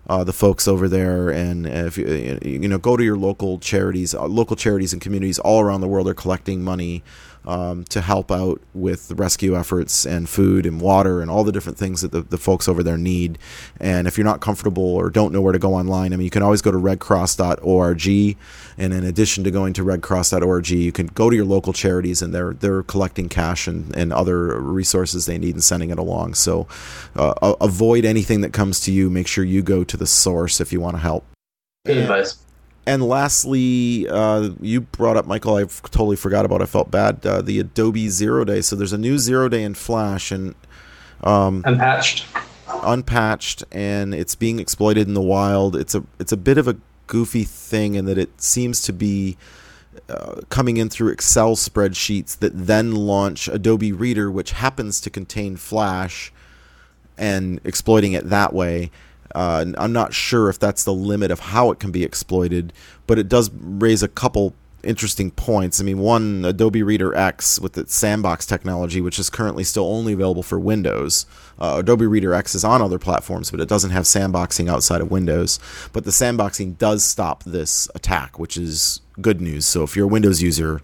uh, 0.10 0.24
the 0.24 0.34
folks 0.34 0.68
over 0.68 0.88
there, 0.88 1.30
and 1.30 1.66
if 1.66 1.98
you 1.98 2.40
you 2.44 2.68
know 2.68 2.78
go 2.78 2.98
to 2.98 3.04
your 3.04 3.18
local 3.18 3.58
charities, 3.60 4.14
uh, 4.14 4.26
local 4.26 4.56
charities 4.56 4.94
and 4.94 5.02
communities 5.02 5.40
all 5.40 5.62
around 5.62 5.82
the 5.82 5.88
world 5.88 6.08
are 6.08 6.14
collecting 6.14 6.64
money 6.64 7.04
um, 7.48 7.86
to 7.86 8.02
help 8.02 8.30
out 8.30 8.62
with 8.74 9.08
the 9.08 9.16
rescue 9.16 9.58
efforts 9.58 10.06
and 10.06 10.28
food 10.28 10.66
and 10.66 10.82
water 10.82 11.22
and 11.22 11.32
all 11.32 11.46
the 11.46 11.52
different 11.54 11.78
things 11.78 12.02
that 12.02 12.12
the, 12.12 12.22
the 12.22 12.38
folks 12.38 12.68
over 12.68 12.84
there 12.84 12.98
need. 12.98 13.40
And 13.80 14.06
if 14.06 14.18
you're 14.18 14.26
not 14.26 14.42
comfortable 14.42 14.84
or 14.84 15.10
don't 15.10 15.32
know 15.32 15.42
where 15.42 15.54
to 15.54 15.60
go 15.60 15.74
online, 15.74 16.14
I 16.14 16.18
mean, 16.18 16.26
you 16.26 16.30
can 16.30 16.44
always 16.44 16.62
go 16.62 16.72
to 16.72 16.78
redcross.org. 16.78 18.38
And 18.78 18.94
in 18.94 19.04
addition 19.06 19.46
to 19.46 19.52
going 19.52 19.74
to 19.74 19.84
redcross.org, 19.84 20.70
you 20.70 20.92
can 20.92 21.08
go 21.08 21.30
to 21.30 21.36
your 21.36 21.46
local 21.46 21.72
charities 21.72 22.22
and 22.22 22.34
they're 22.36 22.54
they're 22.54 22.84
collecting 22.84 23.30
cash 23.30 23.66
and, 23.66 23.96
and 23.96 24.12
other 24.12 24.60
resources 24.60 25.26
they 25.26 25.38
need 25.38 25.56
and 25.56 25.64
sending 25.64 25.90
it 25.90 25.98
along. 25.98 26.34
So 26.34 26.68
uh, 27.16 27.56
avoid 27.62 28.04
anything 28.04 28.42
that 28.42 28.52
comes 28.52 28.82
to 28.82 28.92
you. 28.92 29.10
Make 29.10 29.28
sure 29.28 29.46
you 29.46 29.62
go 29.62 29.86
to 29.86 29.96
the 29.96 30.08
source 30.08 30.60
if 30.60 30.74
you 30.74 30.82
want 30.82 30.98
to 30.98 31.02
help. 31.02 31.26
Good 31.86 31.98
advice. 31.98 32.38
And 32.88 33.04
lastly, 33.04 34.08
uh, 34.08 34.52
you 34.62 34.80
brought 34.80 35.18
up 35.18 35.28
Michael. 35.28 35.56
I 35.56 35.66
totally 35.66 36.16
forgot 36.16 36.46
about. 36.46 36.62
I 36.62 36.66
felt 36.66 36.90
bad. 36.90 37.24
Uh, 37.26 37.42
the 37.42 37.60
Adobe 37.60 38.08
Zero 38.08 38.46
Day. 38.46 38.62
So 38.62 38.78
there's 38.78 38.94
a 38.94 38.98
new 38.98 39.18
Zero 39.18 39.50
Day 39.50 39.64
in 39.64 39.74
Flash 39.74 40.32
and 40.32 40.56
um, 41.22 41.64
unpatched, 41.66 42.26
unpatched, 42.70 43.66
and 43.74 44.16
it's 44.16 44.36
being 44.36 44.60
exploited 44.60 45.06
in 45.06 45.16
the 45.16 45.22
wild. 45.22 45.76
It's 45.76 45.96
a 45.96 46.04
it's 46.18 46.32
a 46.32 46.38
bit 46.38 46.58
of 46.58 46.66
a 46.66 46.78
goofy 47.08 47.44
thing 47.44 47.96
in 47.96 48.06
that 48.06 48.18
it 48.18 48.42
seems 48.42 48.82
to 48.84 48.94
be 48.94 49.36
uh, 50.08 50.40
coming 50.48 50.78
in 50.78 50.88
through 50.88 51.10
Excel 51.10 51.58
spreadsheets 51.58 52.40
that 52.40 52.54
then 52.56 52.96
launch 52.96 53.50
Adobe 53.50 53.92
Reader, 53.92 54.32
which 54.32 54.52
happens 54.52 55.02
to 55.02 55.10
contain 55.10 55.58
Flash, 55.58 56.32
and 57.18 57.60
exploiting 57.66 58.14
it 58.14 58.30
that 58.30 58.54
way. 58.54 58.92
Uh, 59.36 59.66
I'm 59.78 59.94
not 59.94 60.14
sure 60.14 60.50
if 60.50 60.60
that's 60.60 60.84
the 60.84 60.94
limit 60.94 61.32
of 61.32 61.40
how 61.40 61.72
it 61.72 61.80
can 61.80 61.92
be 61.92 62.04
exploited, 62.04 62.74
but 63.06 63.20
it 63.20 63.28
does 63.30 63.52
raise 63.52 64.04
a 64.04 64.08
couple 64.08 64.54
interesting 64.84 65.32
points. 65.32 65.82
I 65.82 65.84
mean, 65.84 66.00
one, 66.00 66.46
Adobe 66.46 66.84
Reader 66.84 67.14
X 67.16 67.60
with 67.60 67.78
its 67.78 67.94
sandbox 67.94 68.46
technology, 68.46 69.02
which 69.02 69.20
is 69.20 69.30
currently 69.30 69.64
still 69.64 69.86
only 69.86 70.14
available 70.14 70.44
for 70.44 70.60
Windows. 70.60 71.26
Uh, 71.60 71.78
Adobe 71.80 72.06
Reader 72.06 72.34
X 72.34 72.56
is 72.56 72.64
on 72.64 72.82
other 72.82 73.00
platforms, 73.00 73.52
but 73.52 73.60
it 73.60 73.68
doesn't 73.68 73.92
have 73.92 74.04
sandboxing 74.04 74.70
outside 74.70 75.02
of 75.02 75.12
Windows. 75.12 75.60
But 75.94 76.06
the 76.06 76.12
sandboxing 76.12 76.78
does 76.78 77.04
stop 77.04 77.44
this 77.44 77.90
attack, 77.96 78.40
which 78.40 78.58
is 78.58 79.02
good 79.20 79.42
news. 79.42 79.66
So 79.66 79.84
if 79.84 79.96
you're 79.96 80.06
a 80.06 80.10
Windows 80.10 80.42
user, 80.42 80.82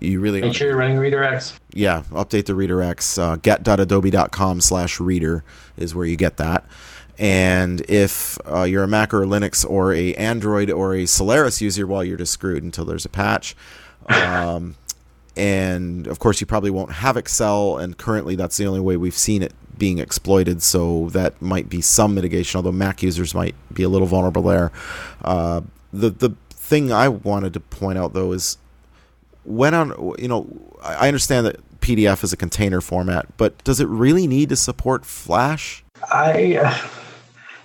you 0.00 0.20
really 0.20 0.40
make 0.40 0.54
sure 0.54 0.68
you're 0.68 0.76
running 0.76 0.98
Reader 0.98 1.22
X. 1.22 1.58
Yeah, 1.72 2.02
update 2.10 2.46
the 2.46 2.54
Reader 2.54 2.82
X. 2.82 3.16
Uh, 3.16 3.36
get.adobe.com 3.36 4.60
slash 4.60 5.00
reader 5.00 5.44
is 5.76 5.94
where 5.94 6.04
you 6.04 6.16
get 6.16 6.36
that. 6.38 6.64
And 7.18 7.80
if 7.88 8.38
uh, 8.50 8.62
you're 8.62 8.82
a 8.82 8.88
Mac 8.88 9.14
or 9.14 9.22
a 9.22 9.26
Linux 9.26 9.68
or 9.68 9.92
a 9.92 10.14
Android 10.14 10.70
or 10.70 10.94
a 10.94 11.06
Solaris 11.06 11.60
user, 11.60 11.86
well, 11.86 12.02
you're 12.02 12.16
just 12.16 12.32
screwed 12.32 12.62
until 12.62 12.84
there's 12.84 13.04
a 13.04 13.10
patch. 13.10 13.56
Um, 14.06 14.76
and 15.34 16.06
of 16.06 16.18
course, 16.18 16.40
you 16.40 16.46
probably 16.46 16.70
won't 16.70 16.92
have 16.92 17.16
Excel, 17.16 17.78
and 17.78 17.96
currently 17.96 18.36
that's 18.36 18.58
the 18.58 18.66
only 18.66 18.80
way 18.80 18.98
we've 18.98 19.16
seen 19.16 19.42
it 19.42 19.54
being 19.78 19.98
exploited. 19.98 20.62
So 20.62 21.08
that 21.10 21.40
might 21.40 21.70
be 21.70 21.80
some 21.80 22.14
mitigation, 22.14 22.58
although 22.58 22.70
Mac 22.70 23.02
users 23.02 23.34
might 23.34 23.54
be 23.72 23.82
a 23.82 23.88
little 23.88 24.06
vulnerable 24.06 24.42
there. 24.42 24.70
Uh, 25.22 25.62
the 25.90 26.10
the 26.10 26.30
thing 26.50 26.92
I 26.92 27.08
wanted 27.08 27.54
to 27.54 27.60
point 27.60 27.98
out 27.98 28.12
though 28.12 28.32
is 28.32 28.58
when 29.44 29.72
on 29.72 30.14
you 30.18 30.28
know 30.28 30.46
I 30.82 31.08
understand 31.08 31.46
that 31.46 31.80
PDF 31.80 32.22
is 32.22 32.32
a 32.32 32.36
container 32.36 32.80
format, 32.80 33.26
but 33.36 33.62
does 33.64 33.80
it 33.80 33.88
really 33.88 34.26
need 34.26 34.50
to 34.50 34.56
support 34.56 35.06
Flash? 35.06 35.82
I. 36.12 36.56
Uh 36.56 36.88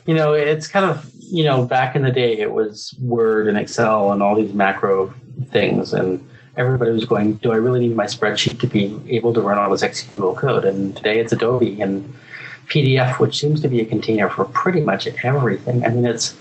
you 0.05 0.13
know, 0.13 0.33
it's 0.33 0.67
kind 0.67 0.85
of, 0.85 1.09
you 1.19 1.43
know, 1.43 1.65
back 1.65 1.95
in 1.95 2.01
the 2.01 2.11
day, 2.11 2.37
it 2.39 2.51
was 2.51 2.95
Word 2.99 3.47
and 3.47 3.57
Excel 3.57 4.11
and 4.11 4.23
all 4.23 4.35
these 4.35 4.53
macro 4.53 5.13
things. 5.51 5.93
And 5.93 6.27
everybody 6.57 6.91
was 6.91 7.05
going, 7.05 7.35
do 7.35 7.51
I 7.51 7.55
really 7.55 7.79
need 7.79 7.95
my 7.95 8.05
spreadsheet 8.05 8.59
to 8.59 8.67
be 8.67 8.99
able 9.07 9.33
to 9.33 9.41
run 9.41 9.57
all 9.57 9.69
this 9.69 9.83
executable 9.83 10.35
code? 10.35 10.65
And 10.65 10.95
today 10.95 11.19
it's 11.19 11.31
Adobe 11.31 11.81
and 11.81 12.13
PDF, 12.67 13.19
which 13.19 13.39
seems 13.39 13.61
to 13.61 13.67
be 13.67 13.81
a 13.81 13.85
container 13.85 14.29
for 14.29 14.45
pretty 14.45 14.81
much 14.81 15.07
everything. 15.23 15.85
I 15.85 15.89
mean, 15.89 16.05
it's, 16.05 16.35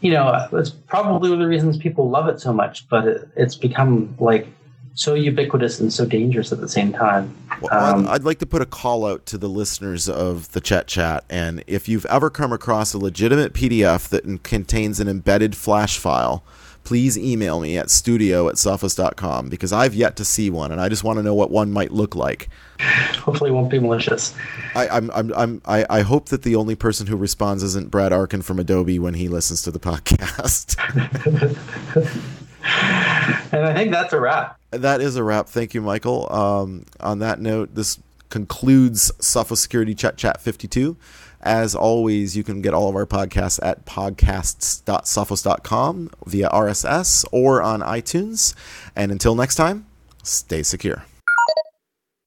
you 0.00 0.12
know, 0.12 0.48
it's 0.52 0.70
probably 0.70 1.30
one 1.30 1.40
of 1.40 1.44
the 1.44 1.48
reasons 1.48 1.76
people 1.76 2.08
love 2.08 2.28
it 2.28 2.40
so 2.40 2.52
much, 2.52 2.88
but 2.88 3.06
it, 3.06 3.28
it's 3.36 3.56
become 3.56 4.14
like 4.18 4.46
so 4.94 5.14
ubiquitous 5.14 5.80
and 5.80 5.92
so 5.92 6.04
dangerous 6.04 6.52
at 6.52 6.60
the 6.60 6.68
same 6.68 6.92
time. 6.92 7.34
Well, 7.60 7.96
um, 7.96 8.08
I'd 8.08 8.24
like 8.24 8.38
to 8.40 8.46
put 8.46 8.62
a 8.62 8.66
call 8.66 9.06
out 9.06 9.26
to 9.26 9.38
the 9.38 9.48
listeners 9.48 10.08
of 10.08 10.50
the 10.52 10.60
Chat 10.60 10.86
Chat, 10.86 11.24
and 11.30 11.62
if 11.66 11.88
you've 11.88 12.06
ever 12.06 12.30
come 12.30 12.52
across 12.52 12.92
a 12.92 12.98
legitimate 12.98 13.52
PDF 13.52 14.08
that 14.08 14.42
contains 14.42 15.00
an 15.00 15.08
embedded 15.08 15.56
Flash 15.56 15.98
file, 15.98 16.42
please 16.84 17.16
email 17.16 17.60
me 17.60 17.78
at 17.78 17.90
studio 17.90 18.48
at 18.48 18.56
sophos.com 18.56 19.48
because 19.48 19.72
I've 19.72 19.94
yet 19.94 20.16
to 20.16 20.24
see 20.24 20.50
one, 20.50 20.72
and 20.72 20.80
I 20.80 20.88
just 20.88 21.04
want 21.04 21.18
to 21.18 21.22
know 21.22 21.34
what 21.34 21.50
one 21.50 21.72
might 21.72 21.92
look 21.92 22.14
like. 22.14 22.48
Hopefully, 22.80 23.50
it 23.50 23.54
won't 23.54 23.70
be 23.70 23.78
malicious. 23.78 24.34
I, 24.74 24.88
I'm, 24.88 25.10
I'm, 25.12 25.32
I'm, 25.34 25.62
I, 25.64 25.86
I 25.88 26.00
hope 26.02 26.28
that 26.30 26.42
the 26.42 26.56
only 26.56 26.74
person 26.74 27.06
who 27.06 27.16
responds 27.16 27.62
isn't 27.62 27.90
Brad 27.90 28.12
Arkin 28.12 28.42
from 28.42 28.58
Adobe 28.58 28.98
when 28.98 29.14
he 29.14 29.28
listens 29.28 29.62
to 29.62 29.70
the 29.70 29.80
podcast. 29.80 30.76
and 33.52 33.64
I 33.64 33.74
think 33.74 33.92
that's 33.92 34.12
a 34.12 34.20
wrap. 34.20 34.58
That 34.72 35.00
is 35.00 35.14
a 35.16 35.22
wrap. 35.22 35.48
Thank 35.48 35.74
you, 35.74 35.82
Michael. 35.82 36.32
Um, 36.32 36.86
on 36.98 37.20
that 37.20 37.40
note, 37.40 37.74
this 37.74 38.00
concludes 38.30 39.12
Sophos 39.20 39.58
Security 39.58 39.94
Chet 39.94 40.16
Chat 40.16 40.40
52. 40.40 40.96
As 41.42 41.74
always, 41.74 42.34
you 42.36 42.44
can 42.44 42.62
get 42.62 42.72
all 42.72 42.88
of 42.88 42.96
our 42.96 43.06
podcasts 43.06 43.60
at 43.62 43.84
podcasts.sophos.com 43.84 46.10
via 46.24 46.48
RSS 46.48 47.26
or 47.32 47.62
on 47.62 47.80
iTunes. 47.80 48.54
And 48.96 49.12
until 49.12 49.34
next 49.34 49.56
time, 49.56 49.84
stay 50.22 50.62
secure. 50.62 51.04